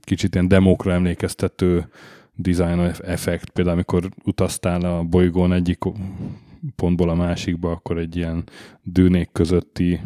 kicsit 0.00 0.34
ilyen 0.34 0.48
demókra 0.48 0.92
emlékeztető 0.92 1.88
design 2.34 2.92
effekt, 3.04 3.50
például 3.50 3.76
amikor 3.76 4.08
utaztál 4.24 4.80
a 4.80 5.02
bolygón 5.02 5.52
egyik 5.52 5.78
pontból 6.76 7.08
a 7.08 7.14
másikba, 7.14 7.70
akkor 7.70 7.98
egy 7.98 8.16
ilyen 8.16 8.44
dűnék 8.82 9.28
közötti 9.32 10.00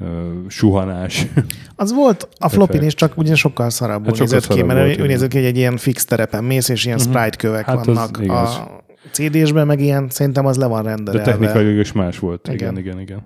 uh, 0.00 0.08
suhanás. 0.48 1.26
Az 1.76 1.92
volt 1.92 2.28
a 2.38 2.48
flopin 2.48 2.82
is, 2.82 2.94
csak 2.94 3.16
ugye 3.18 3.34
sokkal 3.34 3.70
szarabbul 3.70 4.10
hát 4.10 4.18
nézett 4.18 4.46
ki, 4.46 4.62
mert 4.62 5.00
úgy 5.00 5.06
nézett 5.06 5.28
ki, 5.28 5.36
hogy 5.36 5.46
egy 5.46 5.56
ilyen 5.56 5.76
fix 5.76 6.04
terepen 6.04 6.44
mész, 6.44 6.68
és 6.68 6.84
ilyen 6.84 6.98
uh-huh. 6.98 7.14
sprite 7.14 7.36
kövek 7.36 7.64
hát 7.64 7.84
vannak 7.84 8.18
a 8.18 8.82
CD-sben, 9.10 9.66
meg 9.66 9.80
ilyen, 9.80 10.08
szerintem 10.10 10.46
az 10.46 10.56
le 10.56 10.66
van 10.66 10.82
rendelve. 10.82 11.18
De 11.18 11.24
technikai 11.24 11.78
is 11.78 11.92
más 11.92 12.18
volt. 12.18 12.48
Igen. 12.48 12.58
igen, 12.58 12.78
igen, 12.78 13.00
igen. 13.00 13.22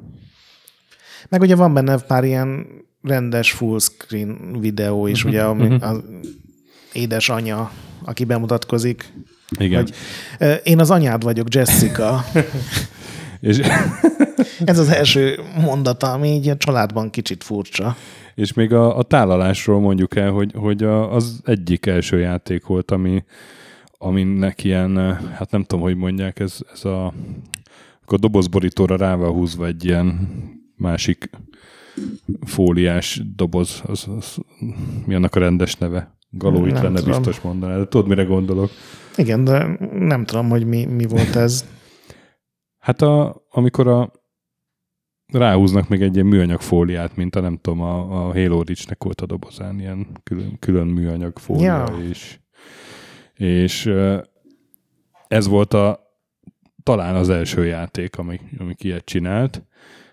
Meg 1.29 1.41
ugye 1.41 1.55
van 1.55 1.75
benne 1.75 1.99
pár 1.99 2.25
ilyen 2.25 2.67
rendes 3.03 3.53
full 3.53 3.79
screen 3.79 4.61
videó 4.61 5.07
is, 5.07 5.25
uh-huh. 5.25 5.33
ugye, 5.33 5.45
ami 5.45 5.67
uh-huh. 5.67 5.91
az 5.91 6.03
édesanyja 6.93 7.71
aki 8.09 8.25
bemutatkozik. 8.25 9.13
Igen. 9.59 9.81
Hogy, 9.83 10.61
én 10.63 10.81
az 10.81 10.91
anyád 10.91 11.23
vagyok, 11.23 11.55
Jessica. 11.55 12.25
és... 13.41 13.61
Ez 14.65 14.79
az 14.79 14.89
első 14.89 15.41
mondata, 15.61 16.13
ami 16.13 16.29
így 16.29 16.49
a 16.49 16.57
családban 16.57 17.11
kicsit 17.11 17.45
furcsa. 17.45 17.97
És 18.35 18.53
még 18.53 18.73
a, 18.73 18.99
a 18.99 19.03
tálalásról 19.03 19.81
mondjuk 19.81 20.17
el, 20.17 20.31
hogy, 20.31 20.53
hogy 20.55 20.83
a, 20.83 21.15
az 21.15 21.41
egyik 21.45 21.87
első 21.87 22.19
játék 22.19 22.67
volt, 22.67 22.91
ami, 22.91 23.25
aminek 23.99 24.65
ilyen, 24.65 24.97
hát 25.35 25.51
nem 25.51 25.65
tudom, 25.65 25.85
hogy 25.85 25.97
mondják, 25.97 26.39
ez, 26.39 26.59
ez 26.73 26.85
a, 26.85 27.07
a 28.07 28.17
dobozborítóra 28.17 28.97
rá 28.97 29.15
van 29.15 29.31
húzva 29.31 29.67
egy 29.67 29.85
ilyen 29.85 30.29
másik 30.77 31.31
fóliás 32.45 33.23
doboz, 33.37 33.83
az, 33.87 34.07
az, 34.19 34.37
mi 35.07 35.15
annak 35.15 35.35
a 35.35 35.39
rendes 35.39 35.75
neve? 35.75 36.18
Galó 36.31 36.67
itt 36.67 36.81
lenne 36.81 36.99
tudom. 36.99 37.23
biztos 37.23 37.41
mondaná, 37.41 37.77
de 37.77 37.89
tudod, 37.89 38.09
mire 38.09 38.25
gondolok? 38.25 38.71
Igen, 39.17 39.45
de 39.45 39.77
nem 39.93 40.25
tudom, 40.25 40.49
hogy 40.49 40.67
mi, 40.67 40.85
mi 40.85 41.05
volt 41.05 41.37
ez. 41.37 41.65
hát 42.87 43.03
a, 43.03 43.43
amikor 43.51 43.89
a 43.89 44.13
ráhúznak 45.33 45.89
még 45.89 46.03
egy 46.03 46.15
ilyen 46.15 46.27
műanyag 46.27 46.61
fóliát, 46.61 47.17
mint 47.17 47.37
a 47.37 47.41
nem 47.41 47.57
tudom, 47.57 47.81
a, 47.81 47.99
a 47.99 48.33
Halo 48.33 48.63
Reach-nek 48.63 49.05
volt 49.05 49.21
a 49.21 49.27
dobozán, 49.27 49.81
ilyen 49.81 50.07
külön, 50.23 50.57
külön 50.59 50.87
műanyag 50.87 51.39
fólia, 51.39 51.65
ja. 51.73 52.09
és, 52.09 52.39
és 53.35 53.93
ez 55.29 55.47
volt 55.47 55.75
a 55.75 56.01
talán 56.83 57.15
az 57.15 57.29
első 57.29 57.65
játék, 57.65 58.19
ami, 58.19 58.41
ami 58.59 58.75
ilyet 58.79 59.05
csinált, 59.05 59.63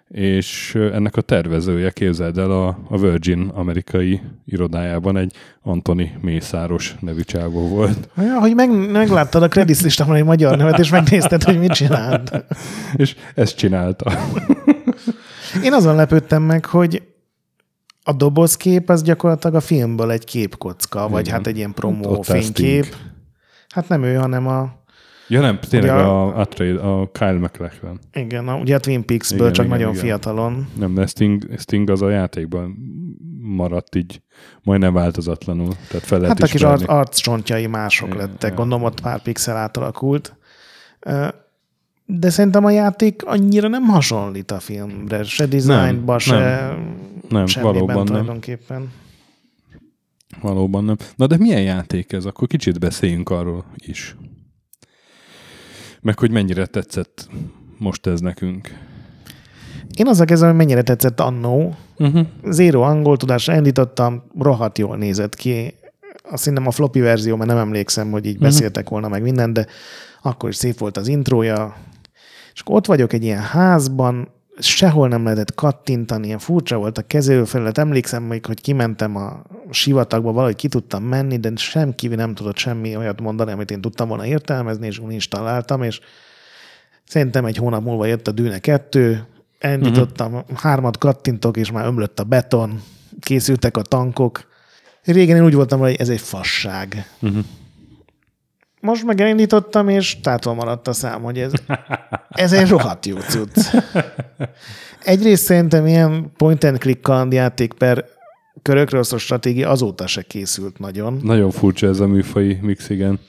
és 0.07 0.75
ennek 0.75 1.15
a 1.15 1.21
tervezője, 1.21 1.91
képzeld 1.91 2.37
el, 2.37 2.51
a, 2.51 2.79
a 2.89 2.97
Virgin 2.97 3.51
amerikai 3.53 4.21
irodájában 4.45 5.17
egy 5.17 5.33
Antoni 5.61 6.11
Mészáros 6.21 6.95
nevű 6.99 7.21
csávó 7.21 7.67
volt. 7.67 8.09
Ja, 8.17 8.39
hogy 8.39 8.55
meg, 8.55 8.91
megláttad 8.91 9.43
a 9.43 9.47
kreditlistában 9.47 10.15
egy 10.15 10.23
magyar 10.23 10.57
nevet, 10.57 10.79
és 10.79 10.89
megnézted, 10.89 11.43
hogy 11.43 11.59
mit 11.59 11.71
csinált. 11.71 12.45
és 12.95 13.15
ezt 13.35 13.57
csinálta. 13.57 14.11
Én 15.63 15.73
azon 15.73 15.95
lepődtem 15.95 16.43
meg, 16.43 16.65
hogy 16.65 17.03
a 18.03 18.13
dobozkép 18.13 18.89
az 18.89 19.03
gyakorlatilag 19.03 19.55
a 19.55 19.61
filmből 19.61 20.11
egy 20.11 20.23
képkocka, 20.23 21.07
vagy 21.07 21.29
hát 21.29 21.47
egy 21.47 21.57
ilyen 21.57 21.73
promó 21.73 22.21
fénykép. 22.21 22.95
Hát 23.69 23.89
nem 23.89 24.03
ő, 24.03 24.15
hanem 24.15 24.47
a 24.47 24.83
Ja 25.27 25.41
nem, 25.41 25.59
tényleg 25.59 25.89
a, 25.89 26.37
a, 26.37 26.47
a 27.01 27.11
Kyle 27.11 27.37
McLachlan. 27.39 27.99
Igen, 28.13 28.47
a, 28.47 28.55
ugye 28.55 28.75
a 28.75 28.79
Twin 28.79 29.05
Peaks-ből, 29.05 29.39
igen, 29.39 29.53
csak 29.53 29.65
igen, 29.65 29.77
nagyon 29.77 29.93
igen. 29.93 30.05
fiatalon. 30.05 30.67
Nem, 30.77 30.93
de 30.93 31.05
Sting, 31.05 31.47
Sting 31.57 31.89
az 31.89 32.01
a 32.01 32.09
játékban 32.09 32.75
maradt 33.39 33.95
így 33.95 34.21
majdnem 34.63 34.93
változatlanul. 34.93 35.73
Tehát 35.87 36.05
fel 36.05 36.21
hát 36.21 36.39
a 36.39 36.45
kis 36.45 36.61
arc, 36.61 36.89
arccsontjai 36.89 37.67
mások 37.67 38.07
igen, 38.07 38.19
lettek, 38.19 38.49
ja. 38.49 38.55
gondolom 38.55 38.83
ott 38.83 39.01
pár 39.01 39.21
pixel 39.21 39.57
átalakult. 39.57 40.37
De 42.05 42.29
szerintem 42.29 42.65
a 42.65 42.69
játék 42.69 43.25
annyira 43.25 43.67
nem 43.67 43.83
hasonlít 43.83 44.51
a 44.51 44.59
filmre, 44.59 45.23
se 45.23 45.45
dizájnba, 45.45 46.19
se 46.19 46.39
nem, 47.29 47.45
nem 47.45 47.45
valóban 47.61 47.95
nem. 47.95 48.05
tulajdonképpen. 48.05 48.91
Valóban 50.41 50.83
nem. 50.83 50.95
Na 51.15 51.27
de 51.27 51.37
milyen 51.37 51.61
játék 51.61 52.11
ez? 52.11 52.25
Akkor 52.25 52.47
kicsit 52.47 52.79
beszéljünk 52.79 53.29
arról 53.29 53.65
is. 53.75 54.15
Meg 56.05 56.19
hogy 56.19 56.31
mennyire 56.31 56.65
tetszett 56.65 57.29
most 57.77 58.07
ez 58.07 58.19
nekünk. 58.19 58.77
Én 59.95 60.07
azzal 60.07 60.25
kezdem, 60.25 60.47
hogy 60.47 60.57
mennyire 60.57 60.81
tetszett 60.81 61.19
annó. 61.19 61.75
Uh-huh. 61.97 62.27
Zero 62.43 62.81
angol 62.81 63.17
tudásra 63.17 63.55
indítottam, 63.55 64.23
rohadt 64.39 64.77
jól 64.77 64.97
nézett 64.97 65.35
ki. 65.35 65.73
Azt 66.23 66.43
hiszem 66.43 66.67
a 66.67 66.71
floppy 66.71 66.99
verzió, 66.99 67.35
mert 67.35 67.49
nem 67.49 67.57
emlékszem, 67.57 68.11
hogy 68.11 68.25
így 68.25 68.33
uh-huh. 68.35 68.47
beszéltek 68.47 68.89
volna 68.89 69.07
meg 69.07 69.21
minden, 69.21 69.53
de 69.53 69.65
akkor 70.21 70.49
is 70.49 70.55
szép 70.55 70.77
volt 70.77 70.97
az 70.97 71.07
intrója. 71.07 71.75
És 72.53 72.61
akkor 72.61 72.75
ott 72.75 72.85
vagyok 72.85 73.13
egy 73.13 73.23
ilyen 73.23 73.41
házban, 73.41 74.27
sehol 74.57 75.07
nem 75.07 75.23
lehetett 75.23 75.55
kattintani, 75.55 76.25
ilyen 76.25 76.39
furcsa 76.39 76.77
volt 76.77 76.97
a 76.97 77.01
kezelőfelület. 77.01 77.77
Emlékszem 77.77 78.23
még, 78.23 78.45
hogy 78.45 78.61
kimentem 78.61 79.15
a 79.15 79.41
sivatagba, 79.69 80.31
valahogy 80.31 80.55
ki 80.55 80.67
tudtam 80.67 81.03
menni, 81.03 81.37
de 81.37 81.51
semki 81.55 82.07
nem 82.07 82.35
tudott 82.35 82.57
semmi 82.57 82.95
olyat 82.95 83.21
mondani, 83.21 83.51
amit 83.51 83.71
én 83.71 83.81
tudtam 83.81 84.07
volna 84.07 84.25
értelmezni, 84.25 84.87
és 84.87 84.99
uninstaláltam, 84.99 85.83
és 85.83 85.99
szerintem 87.05 87.45
egy 87.45 87.57
hónap 87.57 87.83
múlva 87.83 88.05
jött 88.05 88.27
a 88.27 88.31
Dűne 88.31 88.59
2, 88.59 89.27
elindítottam, 89.59 90.33
uh-huh. 90.33 90.57
hármat 90.57 90.97
kattintok, 90.97 91.57
és 91.57 91.71
már 91.71 91.85
ömlött 91.85 92.19
a 92.19 92.23
beton, 92.23 92.81
készültek 93.19 93.77
a 93.77 93.81
tankok. 93.81 94.47
Régen 95.03 95.35
én 95.35 95.45
úgy 95.45 95.53
voltam, 95.53 95.79
hogy 95.79 95.95
ez 95.95 96.09
egy 96.09 96.21
fasság. 96.21 97.09
Uh-huh 97.21 97.45
most 98.85 99.05
meg 99.05 99.21
elindítottam, 99.21 99.89
és 99.89 100.19
tától 100.19 100.53
maradt 100.53 100.87
a 100.87 100.93
szám, 100.93 101.21
hogy 101.21 101.39
ez, 101.39 101.51
ez 102.29 102.53
egy 102.53 102.69
rohadt 102.69 103.05
jó 103.05 103.17
cucc. 103.17 103.75
Egyrészt 105.03 105.43
szerintem 105.43 105.87
ilyen 105.87 106.31
point 106.37 106.63
and 106.63 106.77
click 106.77 107.01
kalandjáték 107.01 107.73
per 107.73 108.05
körökről 108.61 109.03
szó 109.03 109.17
stratégia 109.17 109.69
azóta 109.69 110.07
se 110.07 110.21
készült 110.21 110.79
nagyon. 110.79 111.19
Nagyon 111.23 111.51
furcsa 111.51 111.87
ez 111.87 111.99
a 111.99 112.07
műfai 112.07 112.59
mix, 112.61 112.89
igen. 112.89 113.19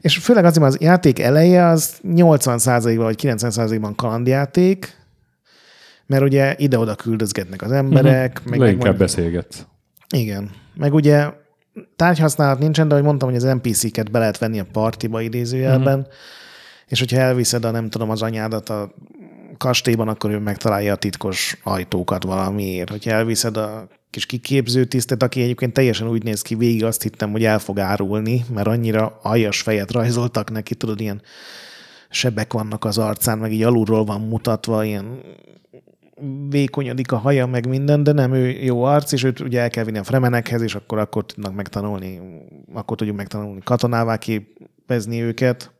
És 0.00 0.18
főleg 0.18 0.44
azért, 0.44 0.66
az 0.66 0.76
játék 0.80 1.18
eleje 1.18 1.66
az 1.66 2.00
80%-ban 2.08 3.04
vagy 3.04 3.18
90%-ban 3.22 3.94
kalandjáték, 3.94 4.96
mert 6.06 6.22
ugye 6.22 6.54
ide-oda 6.58 6.94
küldözgetnek 6.94 7.62
az 7.62 7.72
emberek. 7.72 8.30
Uh-huh. 8.30 8.50
Meg, 8.50 8.58
Leginkább 8.58 8.90
meg 8.90 8.98
beszélgetsz. 8.98 9.66
Igen. 10.14 10.50
Meg 10.74 10.94
ugye 10.94 11.28
tárgyhasználat 11.96 12.58
nincsen, 12.58 12.88
de 12.88 12.94
ahogy 12.94 13.06
mondtam, 13.06 13.28
hogy 13.28 13.44
az 13.44 13.54
NPC-ket 13.54 14.10
be 14.10 14.18
lehet 14.18 14.38
venni 14.38 14.60
a 14.60 14.66
partiba 14.72 15.20
idézőjelben, 15.20 15.98
uh-huh. 15.98 16.14
és 16.86 16.98
hogyha 16.98 17.18
elviszed 17.18 17.64
a 17.64 17.70
nem 17.70 17.90
tudom 17.90 18.10
az 18.10 18.22
anyádat 18.22 18.68
a 18.68 18.94
kastélyban, 19.56 20.08
akkor 20.08 20.30
ő 20.30 20.38
megtalálja 20.38 20.92
a 20.92 20.96
titkos 20.96 21.58
ajtókat 21.62 22.22
valamiért. 22.22 22.90
Hogyha 22.90 23.10
elviszed 23.10 23.56
a 23.56 23.88
kis 24.10 24.26
kiképző 24.26 24.84
tisztet, 24.84 25.22
aki 25.22 25.42
egyébként 25.42 25.72
teljesen 25.72 26.08
úgy 26.08 26.22
néz 26.22 26.42
ki, 26.42 26.54
végig 26.54 26.84
azt 26.84 27.02
hittem, 27.02 27.30
hogy 27.30 27.44
el 27.44 27.58
fog 27.58 27.78
árulni, 27.78 28.44
mert 28.54 28.66
annyira 28.66 29.18
aljas 29.22 29.60
fejet 29.60 29.90
rajzoltak 29.90 30.50
neki, 30.50 30.74
tudod, 30.74 31.00
ilyen 31.00 31.22
sebek 32.10 32.52
vannak 32.52 32.84
az 32.84 32.98
arcán, 32.98 33.38
meg 33.38 33.52
így 33.52 33.62
alulról 33.62 34.04
van 34.04 34.20
mutatva, 34.20 34.84
ilyen 34.84 35.20
vékonyodik 36.48 37.12
a 37.12 37.16
haja, 37.16 37.46
meg 37.46 37.68
minden, 37.68 38.02
de 38.02 38.12
nem 38.12 38.32
ő 38.32 38.48
jó 38.48 38.82
arc, 38.82 39.12
és 39.12 39.22
őt 39.22 39.40
ugye 39.40 39.60
el 39.60 39.70
kell 39.70 39.84
vinni 39.84 39.98
a 39.98 40.04
fremenekhez, 40.04 40.62
és 40.62 40.74
akkor, 40.74 40.98
akkor 40.98 41.24
tudnak 41.26 41.54
megtanulni, 41.54 42.20
akkor 42.72 42.96
tudjuk 42.96 43.16
megtanulni 43.16 43.60
katonává 43.64 44.16
képezni 44.16 45.22
őket. 45.22 45.70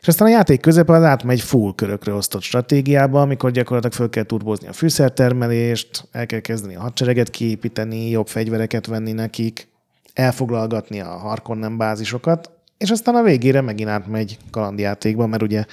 És 0.00 0.08
aztán 0.08 0.28
a 0.28 0.30
játék 0.30 0.60
közepe 0.60 0.92
az 0.92 1.02
átmegy 1.02 1.40
full 1.40 1.74
körökre 1.74 2.12
osztott 2.12 2.42
stratégiába, 2.42 3.20
amikor 3.20 3.50
gyakorlatilag 3.50 3.94
föl 3.94 4.08
kell 4.08 4.22
turbozni 4.22 4.68
a 4.68 4.72
fűszertermelést, 4.72 6.08
el 6.12 6.26
kell 6.26 6.40
kezdeni 6.40 6.76
a 6.76 6.80
hadsereget 6.80 7.30
kiépíteni, 7.30 8.10
jobb 8.10 8.26
fegyvereket 8.26 8.86
venni 8.86 9.12
nekik, 9.12 9.68
elfoglalgatni 10.14 11.00
a 11.00 11.08
Harkonnen 11.08 11.76
bázisokat, 11.76 12.50
és 12.78 12.90
aztán 12.90 13.14
a 13.14 13.22
végére 13.22 13.60
megint 13.60 13.88
átmegy 13.88 14.38
kalandjátékba, 14.50 15.26
mert 15.26 15.42
ugye 15.42 15.64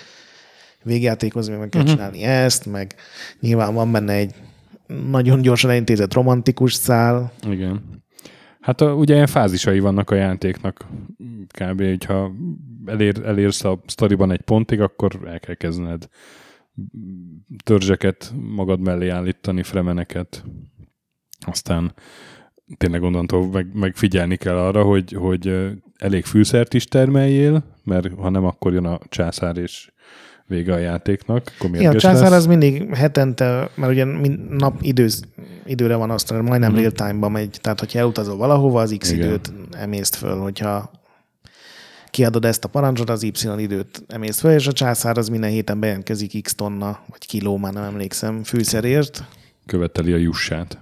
végjátékozni, 0.83 1.55
meg 1.55 1.69
kell 1.69 1.81
uh-huh. 1.81 1.95
csinálni 1.95 2.23
ezt, 2.23 2.65
meg 2.65 2.95
nyilván 3.39 3.73
van 3.73 3.91
benne 3.91 4.13
egy 4.13 4.33
nagyon 5.09 5.41
gyorsan 5.41 5.69
elintézett 5.69 6.13
romantikus 6.13 6.73
szál. 6.73 7.31
Igen. 7.47 8.03
Hát 8.59 8.81
a, 8.81 8.93
ugye 8.93 9.13
ilyen 9.13 9.27
fázisai 9.27 9.79
vannak 9.79 10.09
a 10.09 10.15
játéknak. 10.15 10.85
Kb. 11.47 11.81
hogyha 11.81 12.31
elér, 12.85 13.21
elérsz 13.25 13.63
a 13.63 13.81
sztoriban 13.85 14.31
egy 14.31 14.41
pontig, 14.41 14.81
akkor 14.81 15.19
el 15.25 15.39
kell 15.39 15.55
kezdened 15.55 16.07
törzseket 17.63 18.33
magad 18.35 18.79
mellé 18.79 19.09
állítani, 19.09 19.63
fremeneket. 19.63 20.43
Aztán 21.45 21.93
tényleg 22.77 23.03
onnantól 23.03 23.47
meg, 23.47 23.67
meg 23.73 23.95
figyelni 23.95 24.35
kell 24.35 24.57
arra, 24.57 24.83
hogy, 24.83 25.11
hogy 25.11 25.71
elég 25.95 26.25
fűszert 26.25 26.73
is 26.73 26.85
termeljél, 26.85 27.63
mert 27.83 28.13
ha 28.13 28.29
nem, 28.29 28.45
akkor 28.45 28.73
jön 28.73 28.85
a 28.85 28.99
császár 29.09 29.57
és 29.57 29.91
vége 30.49 30.73
a 30.73 30.77
játéknak. 30.77 31.51
Akkor 31.57 31.75
Igen, 31.75 31.95
a 31.95 31.99
császár 31.99 32.29
lesz. 32.29 32.39
az 32.39 32.45
mindig 32.45 32.95
hetente, 32.95 33.69
mert 33.75 33.91
ugye 33.91 34.05
nap 34.49 34.77
időz, 34.81 35.21
időre 35.65 35.95
van 35.95 36.09
azt, 36.09 36.29
hogy 36.29 36.41
majdnem 36.41 36.71
hmm. 36.71 36.79
real-time-ba 36.79 37.29
megy, 37.29 37.57
tehát 37.61 37.79
hogyha 37.79 37.99
elutazol 37.99 38.37
valahova, 38.37 38.81
az 38.81 38.95
X 38.97 39.11
Igen. 39.11 39.27
időt 39.27 39.53
emészt 39.71 40.15
föl, 40.15 40.37
hogyha 40.37 40.91
kiadod 42.09 42.45
ezt 42.45 42.63
a 42.63 42.67
parancsot, 42.67 43.09
az 43.09 43.23
Y 43.23 43.31
időt 43.57 44.03
emészt 44.07 44.39
föl, 44.39 44.51
és 44.51 44.67
a 44.67 44.71
császár 44.71 45.17
az 45.17 45.29
minden 45.29 45.49
héten 45.49 45.79
bejelentkezik 45.79 46.41
X 46.41 46.55
tonna, 46.55 46.99
vagy 47.07 47.25
kiló, 47.27 47.57
már 47.57 47.73
nem 47.73 47.83
emlékszem, 47.83 48.43
fűszerért. 48.43 49.23
Követeli 49.65 50.13
a 50.13 50.17
jussát. 50.17 50.77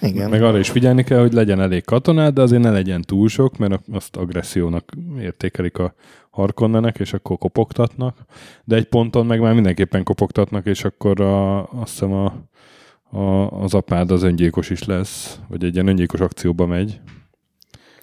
Igen. 0.00 0.30
Meg 0.30 0.42
arra 0.42 0.58
is 0.58 0.70
figyelni 0.70 1.04
kell, 1.04 1.20
hogy 1.20 1.32
legyen 1.32 1.60
elég 1.60 1.84
katonád, 1.84 2.34
de 2.34 2.42
azért 2.42 2.62
ne 2.62 2.70
legyen 2.70 3.02
túl 3.02 3.28
sok, 3.28 3.56
mert 3.56 3.80
azt 3.92 4.16
agressziónak 4.16 4.92
értékelik 5.20 5.78
a 5.78 5.94
harkonnenek, 6.30 6.98
és 6.98 7.12
akkor 7.12 7.38
kopogtatnak. 7.38 8.16
De 8.64 8.76
egy 8.76 8.84
ponton 8.84 9.26
meg 9.26 9.40
már 9.40 9.54
mindenképpen 9.54 10.02
kopogtatnak, 10.02 10.66
és 10.66 10.84
akkor 10.84 11.20
a, 11.20 11.58
azt 11.58 11.90
hiszem 11.90 12.12
a, 12.12 12.48
a, 13.18 13.50
az 13.62 13.74
apád 13.74 14.10
az 14.10 14.22
öngyilkos 14.22 14.70
is 14.70 14.84
lesz, 14.84 15.40
vagy 15.48 15.64
egy 15.64 15.74
ilyen 15.74 15.88
öngyilkos 15.88 16.20
akcióba 16.20 16.66
megy. 16.66 17.00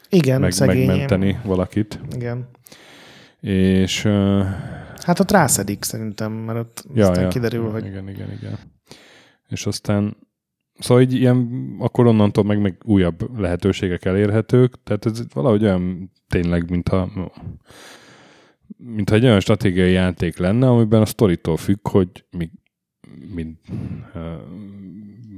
Igen, 0.09 0.41
meg, 0.41 0.51
szegény. 0.51 0.87
Megmenteni 0.87 1.39
valakit. 1.43 1.99
Igen. 2.15 2.47
És... 3.41 4.05
Uh, 4.05 4.45
hát 5.01 5.19
ott 5.19 5.31
rászedik 5.31 5.83
szerintem, 5.83 6.31
mert 6.31 6.59
ott 6.59 6.85
ja, 6.93 7.09
aztán 7.09 7.23
ja, 7.23 7.29
kiderül, 7.29 7.71
hogy... 7.71 7.85
Igen, 7.85 8.09
igen, 8.09 8.31
igen. 8.31 8.57
És 9.47 9.65
aztán 9.65 10.17
Szóval 10.79 11.03
így 11.03 11.13
ilyen, 11.13 11.75
akkor 11.79 12.05
onnantól 12.05 12.43
meg, 12.43 12.61
meg 12.61 12.77
újabb 12.83 13.39
lehetőségek 13.39 14.05
elérhetők, 14.05 14.83
tehát 14.83 15.05
ez 15.05 15.23
valahogy 15.33 15.63
olyan 15.63 16.11
tényleg, 16.29 16.69
mintha 16.69 17.09
mintha 18.77 19.15
egy 19.15 19.23
olyan 19.23 19.39
stratégiai 19.39 19.91
játék 19.91 20.37
lenne, 20.37 20.67
amiben 20.67 21.01
a 21.01 21.05
sztoritól 21.05 21.57
függ, 21.57 21.87
hogy 21.87 22.09
mi, 22.37 22.51
mit, 23.33 23.57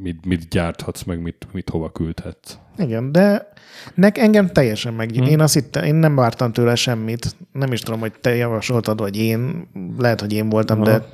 mit, 0.01 0.25
mit 0.25 0.47
gyárthatsz, 0.47 1.03
meg 1.03 1.21
mit, 1.21 1.47
mit 1.51 1.69
hova 1.69 1.91
küldhetsz. 1.91 2.57
Igen, 2.77 3.11
de 3.11 3.49
nek 3.95 4.17
engem 4.17 4.47
teljesen 4.47 4.93
meg. 4.93 5.09
Hmm. 5.11 5.25
Én 5.25 5.39
azt 5.39 5.53
hittem, 5.53 5.83
én 5.83 5.95
nem 5.95 6.15
vártam 6.15 6.51
tőle 6.51 6.75
semmit. 6.75 7.35
Nem 7.51 7.71
is 7.71 7.81
tudom, 7.81 7.99
hogy 7.99 8.13
te 8.21 8.35
javasoltad, 8.35 8.99
vagy 8.99 9.17
én. 9.17 9.67
Lehet, 9.97 10.21
hogy 10.21 10.33
én 10.33 10.49
voltam, 10.49 10.81
Aha. 10.81 10.91
de 10.91 11.05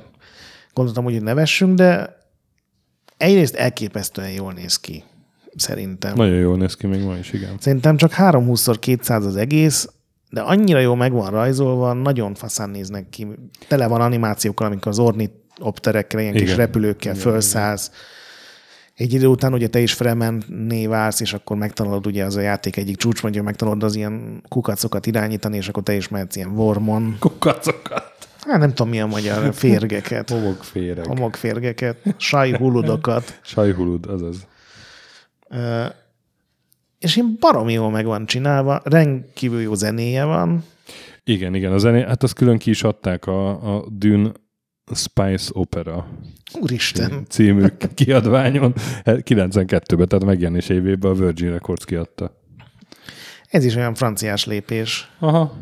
gondoltam, 0.72 1.04
hogy 1.04 1.22
nevessünk, 1.22 1.74
de 1.74 2.16
egyrészt 3.16 3.54
elképesztően 3.54 4.30
jól 4.30 4.52
néz 4.52 4.76
ki, 4.76 5.04
szerintem. 5.56 6.14
Nagyon 6.16 6.38
jól 6.38 6.56
néz 6.56 6.74
ki 6.74 6.86
még 6.86 7.02
ma 7.02 7.16
is, 7.16 7.32
igen. 7.32 7.56
Szerintem 7.60 7.96
csak 7.96 8.12
3-20x200 8.16 9.26
az 9.26 9.36
egész, 9.36 9.88
de 10.30 10.40
annyira 10.40 10.78
jó 10.78 10.94
meg 10.94 11.12
van 11.12 11.30
rajzolva, 11.30 11.92
nagyon 11.92 12.34
faszán 12.34 12.70
néznek 12.70 13.08
ki. 13.08 13.26
Tele 13.68 13.86
van 13.86 14.00
animációkkal, 14.00 14.66
amikor 14.66 14.92
az 14.92 14.98
ornitopterekkel, 14.98 16.20
ilyen 16.20 16.34
igen. 16.34 16.46
kis 16.46 16.56
repülőkkel 16.56 17.12
igen, 17.12 17.24
felszállsz. 17.24 17.90
Egy 18.94 19.12
idő 19.12 19.26
után 19.26 19.52
ugye 19.52 19.68
te 19.68 19.78
is 19.78 19.92
Fremenné 19.92 20.86
válsz, 20.86 21.20
és 21.20 21.32
akkor 21.32 21.56
megtanulod 21.56 22.06
ugye 22.06 22.24
az 22.24 22.36
a 22.36 22.40
játék 22.40 22.76
egyik 22.76 22.96
csúcspontja, 22.96 23.42
megtanulod 23.42 23.82
az 23.82 23.94
ilyen 23.94 24.42
kukacokat 24.48 25.06
irányítani, 25.06 25.56
és 25.56 25.68
akkor 25.68 25.82
te 25.82 25.94
is 25.94 26.08
mehetsz 26.08 26.36
ilyen 26.36 26.54
vormon. 26.54 27.16
Kukacokat? 27.18 28.13
Hát 28.46 28.58
nem 28.58 28.68
tudom 28.68 28.88
mi 28.88 29.00
a 29.00 29.06
magyar 29.06 29.54
férgeket. 29.54 30.30
Homokféreg. 30.34 31.06
Homokférgeket. 31.06 31.96
Sajhuludokat. 32.16 33.38
Sajhulud, 33.42 34.06
azaz. 34.06 34.46
Uh, 35.50 35.86
és 36.98 37.16
én 37.16 37.36
barom 37.40 37.68
jól 37.68 37.90
meg 37.90 38.04
van 38.04 38.26
csinálva, 38.26 38.80
rendkívül 38.84 39.60
jó 39.60 39.74
zenéje 39.74 40.24
van. 40.24 40.64
Igen, 41.24 41.54
igen, 41.54 41.72
a 41.72 41.78
zené, 41.78 42.02
hát 42.02 42.22
azt 42.22 42.34
külön 42.34 42.58
ki 42.58 42.70
is 42.70 42.82
adták 42.82 43.26
a, 43.26 43.74
a 43.76 43.86
Dune 43.88 44.32
Spice 44.94 45.50
Opera. 45.52 46.08
Úristen! 46.60 47.24
Című 47.28 47.66
kiadványon 47.94 48.72
92-ben, 49.04 50.08
tehát 50.08 50.24
megjelenés 50.24 50.68
évében 50.68 51.10
a 51.10 51.14
Virgin 51.14 51.50
Records 51.50 51.84
kiadta. 51.84 52.42
Ez 53.48 53.64
is 53.64 53.76
olyan 53.76 53.94
franciás 53.94 54.44
lépés. 54.44 55.10
Aha. 55.18 55.52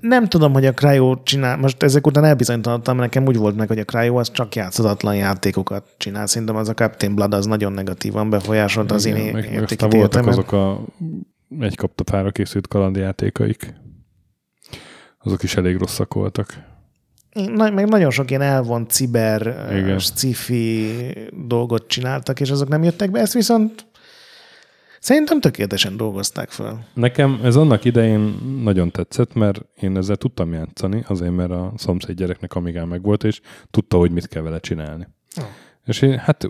Nem 0.00 0.26
tudom, 0.26 0.52
hogy 0.52 0.66
a 0.66 0.72
Cryo 0.72 1.22
csinál, 1.22 1.56
most 1.56 1.82
ezek 1.82 2.06
után 2.06 2.24
elbizonytalanodtam, 2.24 2.96
mert 2.96 3.12
nekem 3.12 3.28
úgy 3.28 3.36
volt 3.36 3.56
meg, 3.56 3.68
hogy 3.68 3.78
a 3.78 3.84
Cryo 3.84 4.16
az 4.16 4.30
csak 4.30 4.54
játszatlan 4.54 5.16
játékokat 5.16 5.94
csinál. 5.96 6.26
Szerintem 6.26 6.56
az 6.56 6.68
a 6.68 6.74
Captain 6.74 7.14
Blood 7.14 7.34
az 7.34 7.46
nagyon 7.46 7.72
negatívan 7.72 8.30
befolyásolta 8.30 8.94
az 8.94 9.04
én 9.04 9.16
értékítéletemet. 9.16 9.92
voltak 9.92 10.26
azok 10.26 10.52
a 10.52 10.80
egy 11.60 11.76
kapta 11.76 12.02
pára 12.02 12.30
készült 12.30 12.68
kalandjátékaik. 12.68 13.74
Azok 15.18 15.42
is 15.42 15.56
elég 15.56 15.76
rosszak 15.76 16.14
voltak. 16.14 16.68
Én, 17.32 17.50
meg 17.50 17.88
nagyon 17.88 18.10
sok 18.10 18.30
ilyen 18.30 18.42
elvont 18.42 18.90
ciber, 18.90 19.66
sci-fi 19.98 20.90
dolgot 21.46 21.86
csináltak, 21.86 22.40
és 22.40 22.50
azok 22.50 22.68
nem 22.68 22.82
jöttek 22.82 23.10
be. 23.10 23.20
Ezt 23.20 23.32
viszont 23.32 23.86
Szerintem 25.00 25.40
tökéletesen 25.40 25.96
dolgozták 25.96 26.50
fel. 26.50 26.86
Nekem 26.94 27.40
ez 27.42 27.56
annak 27.56 27.84
idején 27.84 28.38
nagyon 28.62 28.90
tetszett, 28.90 29.34
mert 29.34 29.64
én 29.80 29.96
ezzel 29.96 30.16
tudtam 30.16 30.52
játszani, 30.52 31.04
azért 31.06 31.34
mert 31.34 31.50
a 31.50 31.72
szomszéd 31.76 32.16
gyereknek 32.16 32.54
amigán 32.54 32.88
meg 32.88 33.02
volt, 33.02 33.24
és 33.24 33.40
tudta, 33.70 33.96
hogy 33.96 34.10
mit 34.10 34.28
kell 34.28 34.42
vele 34.42 34.60
csinálni. 34.60 35.08
Oh. 35.36 35.44
És 35.86 36.02
én 36.02 36.18
hát 36.18 36.48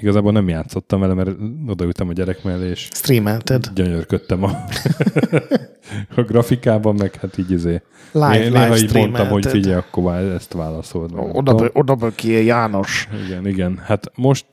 igazából 0.00 0.32
nem 0.32 0.48
játszottam 0.48 1.00
vele, 1.00 1.14
mert 1.14 1.30
odaültem 1.66 2.08
a 2.08 2.12
gyerek 2.12 2.44
mellé, 2.44 2.68
és 2.68 2.88
Streamelted. 2.92 3.70
gyönyörködtem 3.74 4.42
a, 4.42 4.50
a 6.16 6.22
grafikában, 6.22 6.94
meg 6.94 7.14
hát 7.14 7.38
így 7.38 7.50
izé. 7.50 7.82
Live, 8.12 8.44
én, 8.44 8.52
live 8.52 8.76
így 8.76 8.94
mondtam, 8.94 9.28
hogy 9.28 9.46
figyelj, 9.46 9.74
akkor 9.74 10.14
ezt 10.14 10.52
válaszolod. 10.52 11.10
Oda, 11.32 11.70
oda 11.72 12.10
ki 12.14 12.44
János. 12.44 13.08
Igen, 13.26 13.46
igen. 13.46 13.78
Hát 13.84 14.10
most 14.14 14.46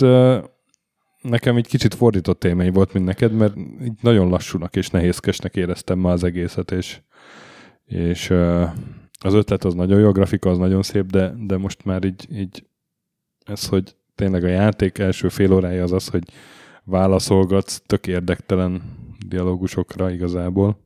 nekem 1.21 1.55
egy 1.55 1.67
kicsit 1.67 1.93
fordított 1.93 2.43
élmény 2.43 2.71
volt, 2.71 2.93
mint 2.93 3.05
neked, 3.05 3.31
mert 3.31 3.55
így 3.57 3.93
nagyon 4.01 4.29
lassúnak 4.29 4.75
és 4.75 4.89
nehézkesnek 4.89 5.55
éreztem 5.55 5.99
ma 5.99 6.11
az 6.11 6.23
egészet, 6.23 6.71
és, 6.71 6.99
és 7.85 8.29
az 9.19 9.33
ötlet 9.33 9.63
az 9.63 9.73
nagyon 9.73 9.99
jó, 9.99 10.07
a 10.07 10.11
grafika 10.11 10.49
az 10.49 10.57
nagyon 10.57 10.81
szép, 10.81 11.05
de, 11.05 11.33
de 11.37 11.57
most 11.57 11.85
már 11.85 12.03
így, 12.03 12.27
így 12.31 12.65
ez, 13.45 13.67
hogy 13.67 13.95
tényleg 14.15 14.43
a 14.43 14.47
játék 14.47 14.97
első 14.97 15.29
fél 15.29 15.53
órája 15.53 15.83
az 15.83 15.91
az, 15.91 16.07
hogy 16.07 16.23
válaszolgatsz 16.83 17.81
tök 17.85 18.07
érdektelen 18.07 18.81
dialógusokra 19.27 20.11
igazából. 20.11 20.79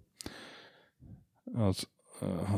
Az, 1.54 1.88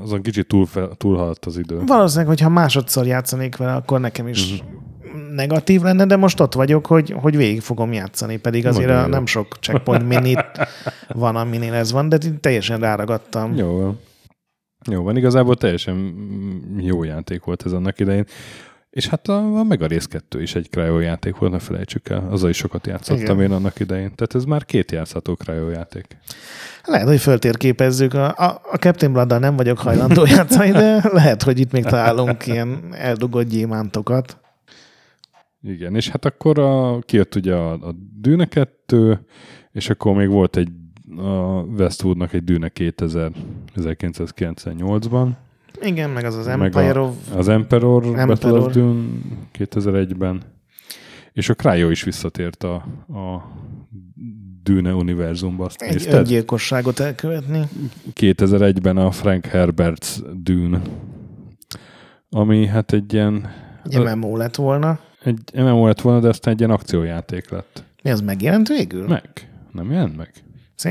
azon 0.01 0.21
kicsit 0.21 0.47
túl, 0.47 0.67
túlhaladt 0.97 1.45
az 1.45 1.57
idő. 1.57 1.81
Valószínűleg, 1.85 2.27
hogyha 2.27 2.49
másodszor 2.49 3.05
játszanék 3.05 3.55
vele, 3.55 3.75
akkor 3.75 3.99
nekem 3.99 4.27
is 4.27 4.51
uh-huh 4.51 4.85
negatív 5.35 5.81
lenne, 5.81 6.05
de 6.05 6.15
most 6.15 6.39
ott 6.39 6.53
vagyok, 6.53 6.85
hogy, 6.85 7.15
hogy 7.21 7.37
végig 7.37 7.61
fogom 7.61 7.93
játszani, 7.93 8.37
pedig 8.37 8.65
azért 8.65 8.89
a, 8.89 9.07
nem 9.07 9.25
sok 9.25 9.57
checkpoint 9.61 10.07
minit 10.07 10.45
van, 11.07 11.35
aminél 11.35 11.73
ez 11.73 11.91
van, 11.91 12.09
de 12.09 12.17
teljesen 12.39 12.79
ráragadtam. 12.79 13.55
Jó 13.55 13.77
van. 13.77 13.99
Jó 14.91 15.03
van, 15.03 15.17
igazából 15.17 15.55
teljesen 15.55 16.15
jó 16.79 17.03
játék 17.03 17.43
volt 17.43 17.65
ez 17.65 17.71
annak 17.71 17.99
idején. 17.99 18.25
És 18.89 19.07
hát 19.07 19.27
a, 19.27 19.57
a 19.57 19.63
Mega 19.63 19.87
2 20.09 20.41
is 20.41 20.55
egy 20.55 20.67
Cryo 20.69 20.99
játék 20.99 21.35
volt, 21.35 21.51
ne 21.51 21.59
felejtsük 21.59 22.09
el. 22.09 22.27
Azzal 22.29 22.49
is 22.49 22.57
sokat 22.57 22.87
játszottam 22.87 23.39
Igen. 23.39 23.49
én 23.49 23.51
annak 23.51 23.79
idején. 23.79 24.15
Tehát 24.15 24.35
ez 24.35 24.43
már 24.43 24.65
két 24.65 24.91
játszható 24.91 25.33
Cryo 25.33 25.69
játék. 25.69 26.17
Lehet, 26.83 27.07
hogy 27.07 27.19
föltérképezzük. 27.19 28.13
A, 28.13 28.25
a, 28.25 28.61
a 28.71 28.75
Captain 28.75 29.11
blood 29.11 29.39
nem 29.39 29.55
vagyok 29.55 29.77
hajlandó 29.77 30.25
játszani, 30.35 30.71
de 30.71 31.09
lehet, 31.11 31.43
hogy 31.43 31.59
itt 31.59 31.71
még 31.71 31.83
találunk 31.83 32.47
ilyen 32.47 32.79
eldugott 32.91 33.47
gyémántokat. 33.47 34.37
Igen, 35.67 35.95
és 35.95 36.09
hát 36.09 36.25
akkor 36.25 36.59
a, 36.59 36.99
kijött 36.99 37.35
ugye 37.35 37.53
a, 37.55 37.71
a 37.71 37.95
Dűne 38.19 38.45
2, 38.45 39.19
és 39.71 39.89
akkor 39.89 40.15
még 40.15 40.29
volt 40.29 40.57
egy 40.57 40.69
a 41.17 41.61
Westwoodnak 41.61 42.33
egy 42.33 42.43
Dűne 42.43 42.69
2000 42.69 43.31
1998-ban. 43.75 45.29
Igen, 45.81 46.09
meg 46.09 46.23
az 46.23 46.35
az 46.35 46.47
Empire 46.47 46.85
meg 46.85 46.95
a, 46.95 47.01
of... 47.01 47.35
Az 47.35 47.47
Emperor, 47.47 48.05
Emperor. 48.05 48.27
Battle 48.27 48.51
of 48.51 48.73
Dune 48.73 49.03
2001-ben. 49.57 50.41
És 51.33 51.49
a 51.49 51.53
Cryo 51.53 51.89
is 51.89 52.03
visszatért 52.03 52.63
a, 52.63 52.73
a 53.07 53.51
Dűne 54.63 54.93
univerzumba. 54.93 55.65
Azt 55.65 55.81
egy 55.81 55.91
nézted? 55.91 56.13
öngyilkosságot 56.13 56.99
elkövetni. 56.99 57.61
2001-ben 58.13 58.97
a 58.97 59.11
Frank 59.11 59.45
Herbert's 59.51 60.19
Dune, 60.33 60.81
ami 62.29 62.65
hát 62.65 62.93
egy 62.93 63.13
ilyen... 63.13 63.47
Egy 63.83 64.15
MMO 64.15 64.37
lett 64.37 64.55
volna. 64.55 64.99
Egy 65.27 65.51
MMO 65.53 65.87
lett 65.87 66.01
volna, 66.01 66.19
de 66.19 66.27
aztán 66.27 66.53
egy 66.53 66.59
ilyen 66.59 66.71
akciójáték 66.71 67.49
lett. 67.49 67.83
Mi 68.03 68.09
az 68.09 68.21
megjelent 68.21 68.67
végül? 68.67 69.07
Meg. 69.07 69.29
Nem 69.71 69.91
jelent 69.91 70.17
meg? 70.17 70.31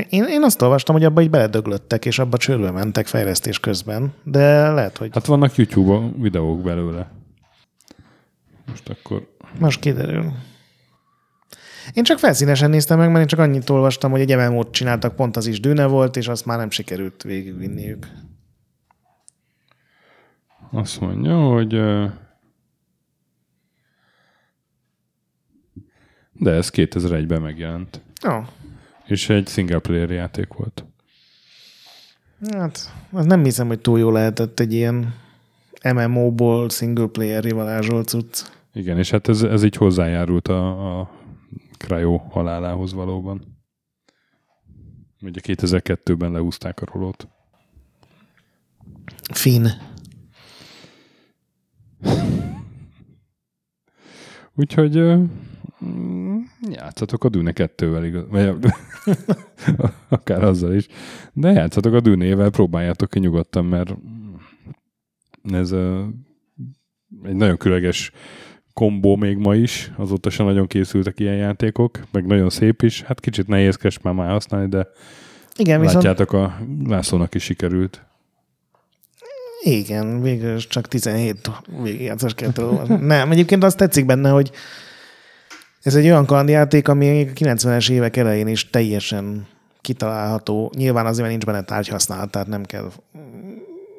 Én, 0.09 0.23
én 0.23 0.43
azt 0.43 0.61
olvastam, 0.61 0.95
hogy 0.95 1.03
abba 1.03 1.21
így 1.21 1.29
beledöglöttek, 1.29 2.05
és 2.05 2.19
abba 2.19 2.37
csőrbe 2.37 2.71
mentek 2.71 3.07
fejlesztés 3.07 3.59
közben, 3.59 4.13
de 4.23 4.71
lehet, 4.71 4.97
hogy... 4.97 5.09
Hát 5.13 5.25
vannak 5.25 5.55
YouTube 5.55 6.09
videók 6.17 6.61
belőle. 6.61 7.11
Most 8.67 8.89
akkor... 8.89 9.27
Most 9.59 9.79
kiderül. 9.79 10.31
Én 11.93 12.03
csak 12.03 12.19
felszínesen 12.19 12.69
néztem 12.69 12.97
meg, 12.97 13.07
mert 13.07 13.19
én 13.19 13.27
csak 13.27 13.39
annyit 13.39 13.69
olvastam, 13.69 14.11
hogy 14.11 14.21
egy 14.21 14.35
MMO-t 14.35 14.71
csináltak, 14.71 15.15
pont 15.15 15.37
az 15.37 15.47
is 15.47 15.59
dűne 15.59 15.85
volt, 15.85 16.15
és 16.15 16.27
azt 16.27 16.45
már 16.45 16.57
nem 16.57 16.69
sikerült 16.69 17.23
végigvinniük. 17.23 18.07
Azt 20.71 20.99
mondja, 20.99 21.37
hogy... 21.37 21.81
De 26.39 26.51
ez 26.51 26.69
2001-ben 26.73 27.41
megjelent. 27.41 28.01
Oh. 28.25 28.45
És 29.05 29.29
egy 29.29 29.47
single 29.47 29.79
player 29.79 30.09
játék 30.09 30.53
volt. 30.53 30.85
Hát, 32.51 32.93
az 33.11 33.25
nem 33.25 33.43
hiszem, 33.43 33.67
hogy 33.67 33.79
túl 33.79 33.99
jó 33.99 34.11
lehetett 34.11 34.59
egy 34.59 34.73
ilyen 34.73 35.13
MMO-ból 35.93 36.69
single 36.69 37.07
player 37.07 37.43
rivalázsolt 37.43 38.07
cucc. 38.07 38.41
Igen, 38.73 38.97
és 38.97 39.09
hát 39.09 39.27
ez, 39.27 39.41
ez 39.41 39.63
így 39.63 39.75
hozzájárult 39.75 40.47
a, 40.47 40.99
a 40.99 41.09
Cryo 41.77 42.17
halálához 42.17 42.93
valóban. 42.93 43.57
Ugye 45.21 45.39
2002-ben 45.43 46.31
leúzták 46.31 46.81
a 46.81 46.85
rolót. 46.93 47.27
Fin. 49.33 49.67
Úgyhogy 54.55 54.97
mm, 55.85 56.37
játszatok 56.69 57.23
a 57.23 57.29
Dune 57.29 57.51
2-vel, 57.55 58.03
igaz, 58.05 58.23
vagy 58.29 58.55
akár 60.09 60.43
azzal 60.43 60.73
is. 60.73 60.87
De 61.33 61.51
játszatok 61.51 61.93
a 61.93 61.99
Dune-vel, 61.99 62.49
próbáljátok 62.49 63.09
ki 63.09 63.19
nyugodtan, 63.19 63.65
mert 63.65 63.95
ez 65.53 65.71
a, 65.71 66.09
egy 67.23 67.35
nagyon 67.35 67.57
különleges 67.57 68.11
kombó 68.73 69.15
még 69.15 69.37
ma 69.37 69.55
is, 69.55 69.91
azóta 69.95 70.29
sem 70.29 70.45
nagyon 70.45 70.67
készültek 70.67 71.19
ilyen 71.19 71.35
játékok, 71.35 71.99
meg 72.11 72.25
nagyon 72.25 72.49
szép 72.49 72.81
is. 72.81 73.01
Hát 73.01 73.19
kicsit 73.19 73.47
nehézkes 73.47 73.99
már 73.99 74.13
már 74.13 74.29
használni, 74.29 74.69
de 74.69 74.87
Igen, 75.55 75.81
látjátok, 75.81 76.31
viszont... 76.31 76.51
a 76.51 76.59
Lászlónak 76.87 77.35
is 77.35 77.43
sikerült. 77.43 78.05
Igen, 79.63 80.21
végül 80.21 80.57
csak 80.57 80.87
17 80.87 81.51
végigjátszás 81.83 82.33
kellett 82.33 82.87
Nem, 83.01 83.31
egyébként 83.31 83.63
azt 83.63 83.77
tetszik 83.77 84.05
benne, 84.05 84.29
hogy 84.29 84.51
ez 85.81 85.95
egy 85.95 86.05
olyan 86.05 86.25
kalandjáték, 86.25 86.87
ami 86.87 87.21
a 87.21 87.33
90-es 87.33 87.91
évek 87.91 88.17
elején 88.17 88.47
is 88.47 88.69
teljesen 88.69 89.47
kitalálható. 89.81 90.71
Nyilván 90.75 91.05
azért, 91.05 91.29
nincs 91.29 91.45
benne 91.45 91.63
tárgyhasználat, 91.63 92.31
tehát 92.31 92.47
nem 92.47 92.63
kell 92.63 92.91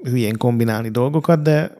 hülyén 0.02 0.36
kombinálni 0.36 0.88
dolgokat, 0.88 1.42
de 1.42 1.76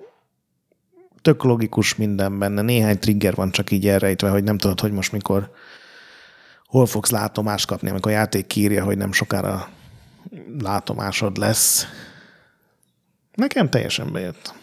tök 1.23 1.43
logikus 1.43 1.95
minden 1.95 2.39
benne. 2.39 2.63
Néhány 2.63 2.99
trigger 2.99 3.35
van 3.35 3.51
csak 3.51 3.71
így 3.71 3.89
elrejtve, 3.89 4.31
hogy 4.31 4.45
nem 4.45 4.59
tudod, 4.59 4.81
hogy 4.81 4.93
most 4.93 5.13
mikor 5.13 5.51
hol 6.67 6.87
fogsz 6.87 7.11
látomást 7.11 7.67
kapni, 7.67 7.91
amikor 7.91 8.13
a 8.13 8.15
játék 8.15 8.47
kírja, 8.47 8.85
hogy 8.85 8.97
nem 8.97 9.13
sokára 9.13 9.69
látomásod 10.59 11.37
lesz. 11.37 11.87
Nekem 13.35 13.71
teljesen 13.71 14.13
bejött. 14.13 14.55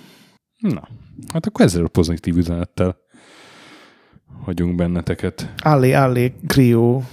Na, 0.58 0.88
hát 1.34 1.46
akkor 1.46 1.66
ezzel 1.66 1.86
a 1.86 1.88
pozitív 1.88 2.38
üzenettel 2.38 2.98
hagyunk 4.46 4.76
benneteket. 4.76 5.54
Állé, 5.64 5.92
állé, 5.92 6.34
krió. 6.48 7.04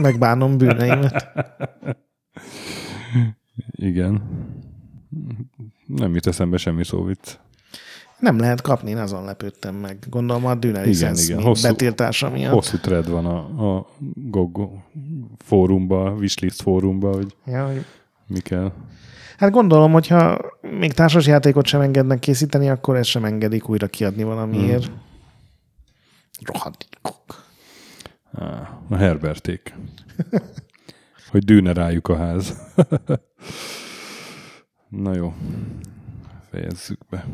Megbánom 0.00 0.58
bűneimet. 0.58 1.28
Igen. 3.70 4.22
Nem 5.86 6.14
jut 6.14 6.26
eszembe 6.26 6.56
semmi 6.56 6.84
szóvic. 6.84 7.38
Nem 8.18 8.38
lehet 8.38 8.60
kapni, 8.60 8.90
én 8.90 8.96
azon 8.96 9.24
lepődtem 9.24 9.74
meg. 9.74 9.96
Gondolom 10.10 10.46
a 10.46 10.54
Dune 10.54 10.86
igen, 10.86 11.16
igen. 11.16 11.42
Hosszú, 11.42 11.68
betiltása 11.68 12.30
miatt. 12.30 12.52
Hosszú 12.52 12.76
thread 12.76 13.10
van 13.10 13.26
a, 13.26 13.76
a 13.76 13.86
GOG 14.14 14.70
fórumba, 15.38 16.04
a 16.04 16.10
wishlist 16.10 16.62
fórumba, 16.62 17.14
hogy 17.14 17.36
ja, 17.46 17.66
hogy... 17.66 17.84
mi 18.26 18.40
kell. 18.40 18.72
Hát 19.36 19.50
gondolom, 19.50 19.92
hogyha 19.92 20.38
még 20.78 20.92
társasjátékot 20.92 21.66
sem 21.66 21.80
engednek 21.80 22.18
készíteni, 22.18 22.68
akkor 22.68 22.96
ezt 22.96 23.08
sem 23.08 23.24
engedik 23.24 23.68
újra 23.68 23.86
kiadni 23.86 24.22
valamiért. 24.22 24.84
Hmm. 24.84 25.10
Rohadékok. 26.44 27.44
A 28.88 28.96
Herberték. 28.96 29.74
hogy 31.30 31.44
dűne 31.44 31.72
rájuk 31.72 32.08
a 32.08 32.16
ház. 32.16 32.56
Na 34.88 35.14
jó, 35.14 35.34
fejezzük 36.50 36.98
be. 37.10 37.26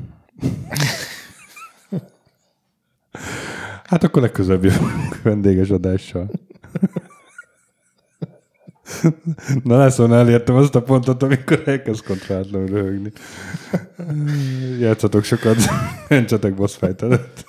Hát 3.85 4.03
akkor 4.05 4.23
legközelebb 4.23 4.65
jövünk 4.65 5.23
vendéges 5.23 5.71
adással. 5.71 6.31
Na 9.63 9.77
lászon 9.77 10.15
elértem 10.15 10.55
azt 10.55 10.75
a 10.75 10.83
pontot, 10.83 11.23
amikor 11.23 11.63
elkezd 11.65 12.05
kontrátlanul 12.05 12.67
röhögni. 12.67 13.13
Játszatok 14.81 15.25
sokat, 15.25 15.57
öntsetek 16.09 16.55
boss 16.55 16.77
fight 16.77 17.03
előtt. 17.03 17.45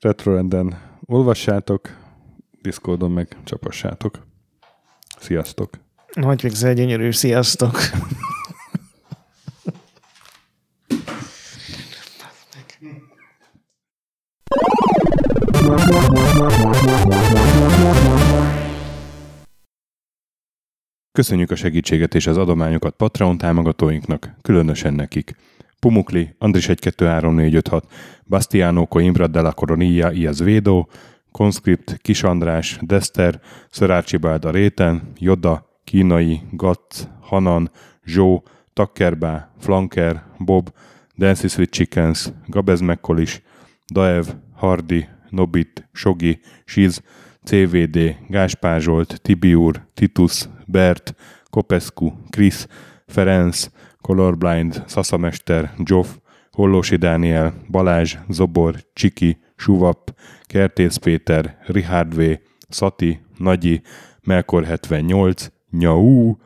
Retrorenden 0.00 0.80
olvassátok, 1.04 1.96
Discordon 2.62 3.10
meg 3.10 3.36
csapassátok. 3.44 4.26
Sziasztok! 5.18 5.70
Nagy 6.12 6.42
végzel 6.42 6.74
gyönyörű, 6.74 7.10
sziasztok! 7.10 7.78
Köszönjük 21.12 21.50
a 21.50 21.56
segítséget 21.56 22.14
és 22.14 22.26
az 22.26 22.36
adományokat 22.36 22.94
Patreon 22.94 23.38
támogatóinknak, 23.38 24.30
különösen 24.42 24.94
nekik. 24.94 25.36
Pumukli, 25.80 26.34
Andris 26.38 26.64
123456, 26.64 27.82
Bastiano 28.24 28.86
Coimbra 28.86 29.26
de 29.26 29.40
la 29.40 29.52
Coronilla 29.52 30.12
Iaz 30.12 30.42
Conscript, 31.32 31.96
Kis 32.02 32.22
András, 32.22 32.78
Dester, 32.80 33.40
Szörácsibáld 33.70 34.44
a 34.44 34.50
Réten, 34.50 35.12
Joda, 35.18 35.66
Kínai, 35.84 36.40
Gatz, 36.52 37.08
Hanan, 37.20 37.70
Zsó, 38.04 38.42
Takkerbá, 38.72 39.54
Flanker, 39.58 40.22
Bob, 40.38 40.72
Dancy 41.14 41.48
Sweet 41.48 41.70
Chickens, 41.70 42.32
Gabez 42.46 42.80
Mekkolis, 42.80 43.42
Daev, 43.94 44.26
Hardi, 44.56 45.08
Nobit, 45.30 45.88
Sogi, 45.92 46.40
Siz, 46.64 47.02
CVD, 47.44 48.16
Gáspázsolt, 48.28 49.20
Tibiur, 49.22 49.86
Titus, 49.94 50.48
Bert, 50.66 51.14
Kopescu, 51.50 52.12
Krisz, 52.30 52.66
Ferenc, 53.06 53.70
Colorblind, 54.00 54.82
Szaszamester, 54.86 55.72
Joff, 55.78 56.08
Hollósi 56.50 56.96
Dániel, 56.96 57.54
Balázs, 57.70 58.16
Zobor, 58.28 58.74
Csiki, 58.92 59.38
Suvap, 59.56 60.14
Kertész 60.42 60.96
Péter, 60.96 61.58
Richard 61.66 62.14
V, 62.14 62.22
Szati, 62.68 63.20
Nagyi, 63.36 63.82
Melkor 64.22 64.64
78, 64.64 65.46
Nyau, 65.70 66.36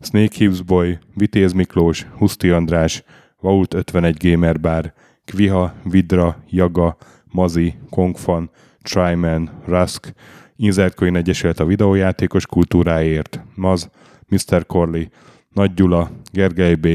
Snake 0.00 0.34
Hips 0.36 0.62
Boy, 0.62 0.98
Vitéz 1.14 1.52
Miklós, 1.52 2.06
Huszti 2.16 2.50
András, 2.50 3.02
Vault 3.40 3.74
51 3.74 4.16
Gamer 4.30 4.60
Bar, 4.60 4.92
Kviha, 5.24 5.74
Vidra, 5.84 6.42
Jaga, 6.48 6.96
Mazi, 7.24 7.74
Kongfan, 7.90 8.50
Tryman, 8.82 9.50
Rusk, 9.66 10.12
Inzertcoin 10.56 11.16
Egyesület 11.16 11.60
a 11.60 11.64
videójátékos 11.64 12.46
kultúráért, 12.46 13.44
Maz, 13.54 13.90
Mr. 14.28 14.66
Corley, 14.66 15.04
Nagy 15.54 15.74
Gyula, 15.74 16.10
Gergely 16.32 16.74
B., 16.74 16.86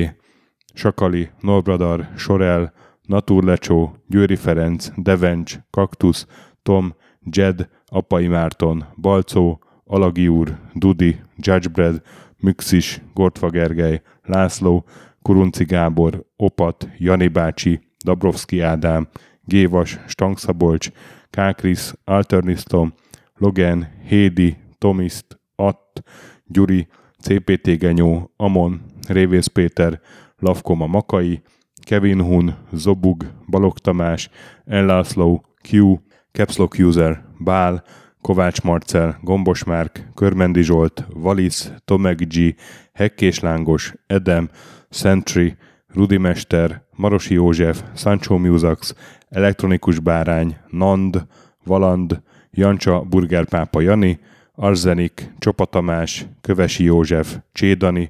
Sakali, 0.74 1.30
Norbradar, 1.42 2.10
Sorel, 2.16 2.74
Naturlecsó, 3.02 3.96
Győri 4.08 4.36
Ferenc, 4.36 4.90
Devencs, 4.96 5.60
Kaktusz, 5.70 6.26
Tom, 6.64 6.96
Jed, 7.24 7.70
Apai 7.86 8.28
Márton, 8.28 8.86
Balcó, 8.96 9.64
Alagi 9.84 10.28
úr, 10.28 10.58
Dudi, 10.74 11.20
Judgebred, 11.36 12.02
Müxis, 12.40 13.02
Gortva 13.14 13.50
Gergely, 13.50 14.02
László, 14.24 14.86
Kurunci 15.22 15.64
Gábor, 15.64 16.26
Opat, 16.36 16.90
Jani 16.98 17.28
bácsi, 17.28 17.82
Dabrowski 18.06 18.60
Ádám, 18.60 19.08
Gévas, 19.44 20.00
Stangszabolcs, 20.08 20.92
Kákris, 21.30 21.92
Alternisztom, 22.04 22.94
Logan, 23.38 23.88
Hédi, 24.08 24.58
Tomiszt, 24.78 25.40
Att, 25.56 26.04
Gyuri, 26.46 26.88
CPT 27.22 27.78
Genyó, 27.78 28.32
Amon, 28.38 28.82
Révész 29.08 29.48
Péter, 29.48 30.02
Lavkoma 30.38 30.88
Makai, 30.88 31.42
Kevin 31.86 32.22
Hun, 32.22 32.56
Zobug, 32.74 33.26
Balog 33.48 33.78
Tamás, 33.78 34.30
Ellászló, 34.66 35.44
Q, 35.70 35.96
Capslock 36.32 36.80
User, 36.80 37.24
Bál, 37.38 37.84
Kovács 38.22 38.62
Marcel, 38.62 39.20
Gombos 39.22 39.64
Márk, 39.64 40.10
Körmendi 40.16 40.62
Zsolt, 40.62 41.06
Valisz, 41.14 41.72
Tomek 41.86 42.28
G, 42.28 42.56
Hekkés 42.94 43.40
Lángos, 43.40 43.94
Edem, 44.08 44.50
Sentry, 44.90 45.58
Rudimester, 45.88 46.84
Marosi 46.96 47.34
József, 47.34 47.84
Sancho 47.94 48.38
Musax, 48.38 48.96
Elektronikus 49.30 50.00
Bárány, 50.00 50.58
Nand, 50.70 51.28
Valand, 51.64 52.22
Jancsa 52.52 53.02
Burgerpápa 53.02 53.82
Jani, 53.82 54.20
Arzenik, 54.62 55.32
Csopa 55.38 55.66
Tamás, 55.66 56.26
Kövesi 56.42 56.84
József, 56.84 57.38
Csédani, 57.52 58.10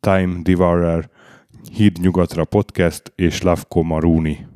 Time 0.00 0.40
Devourer, 0.42 1.10
Híd 1.72 1.98
Nyugatra 2.00 2.44
Podcast 2.44 3.12
és 3.14 3.42
Lavko 3.42 3.82
Maruni. 3.82 4.46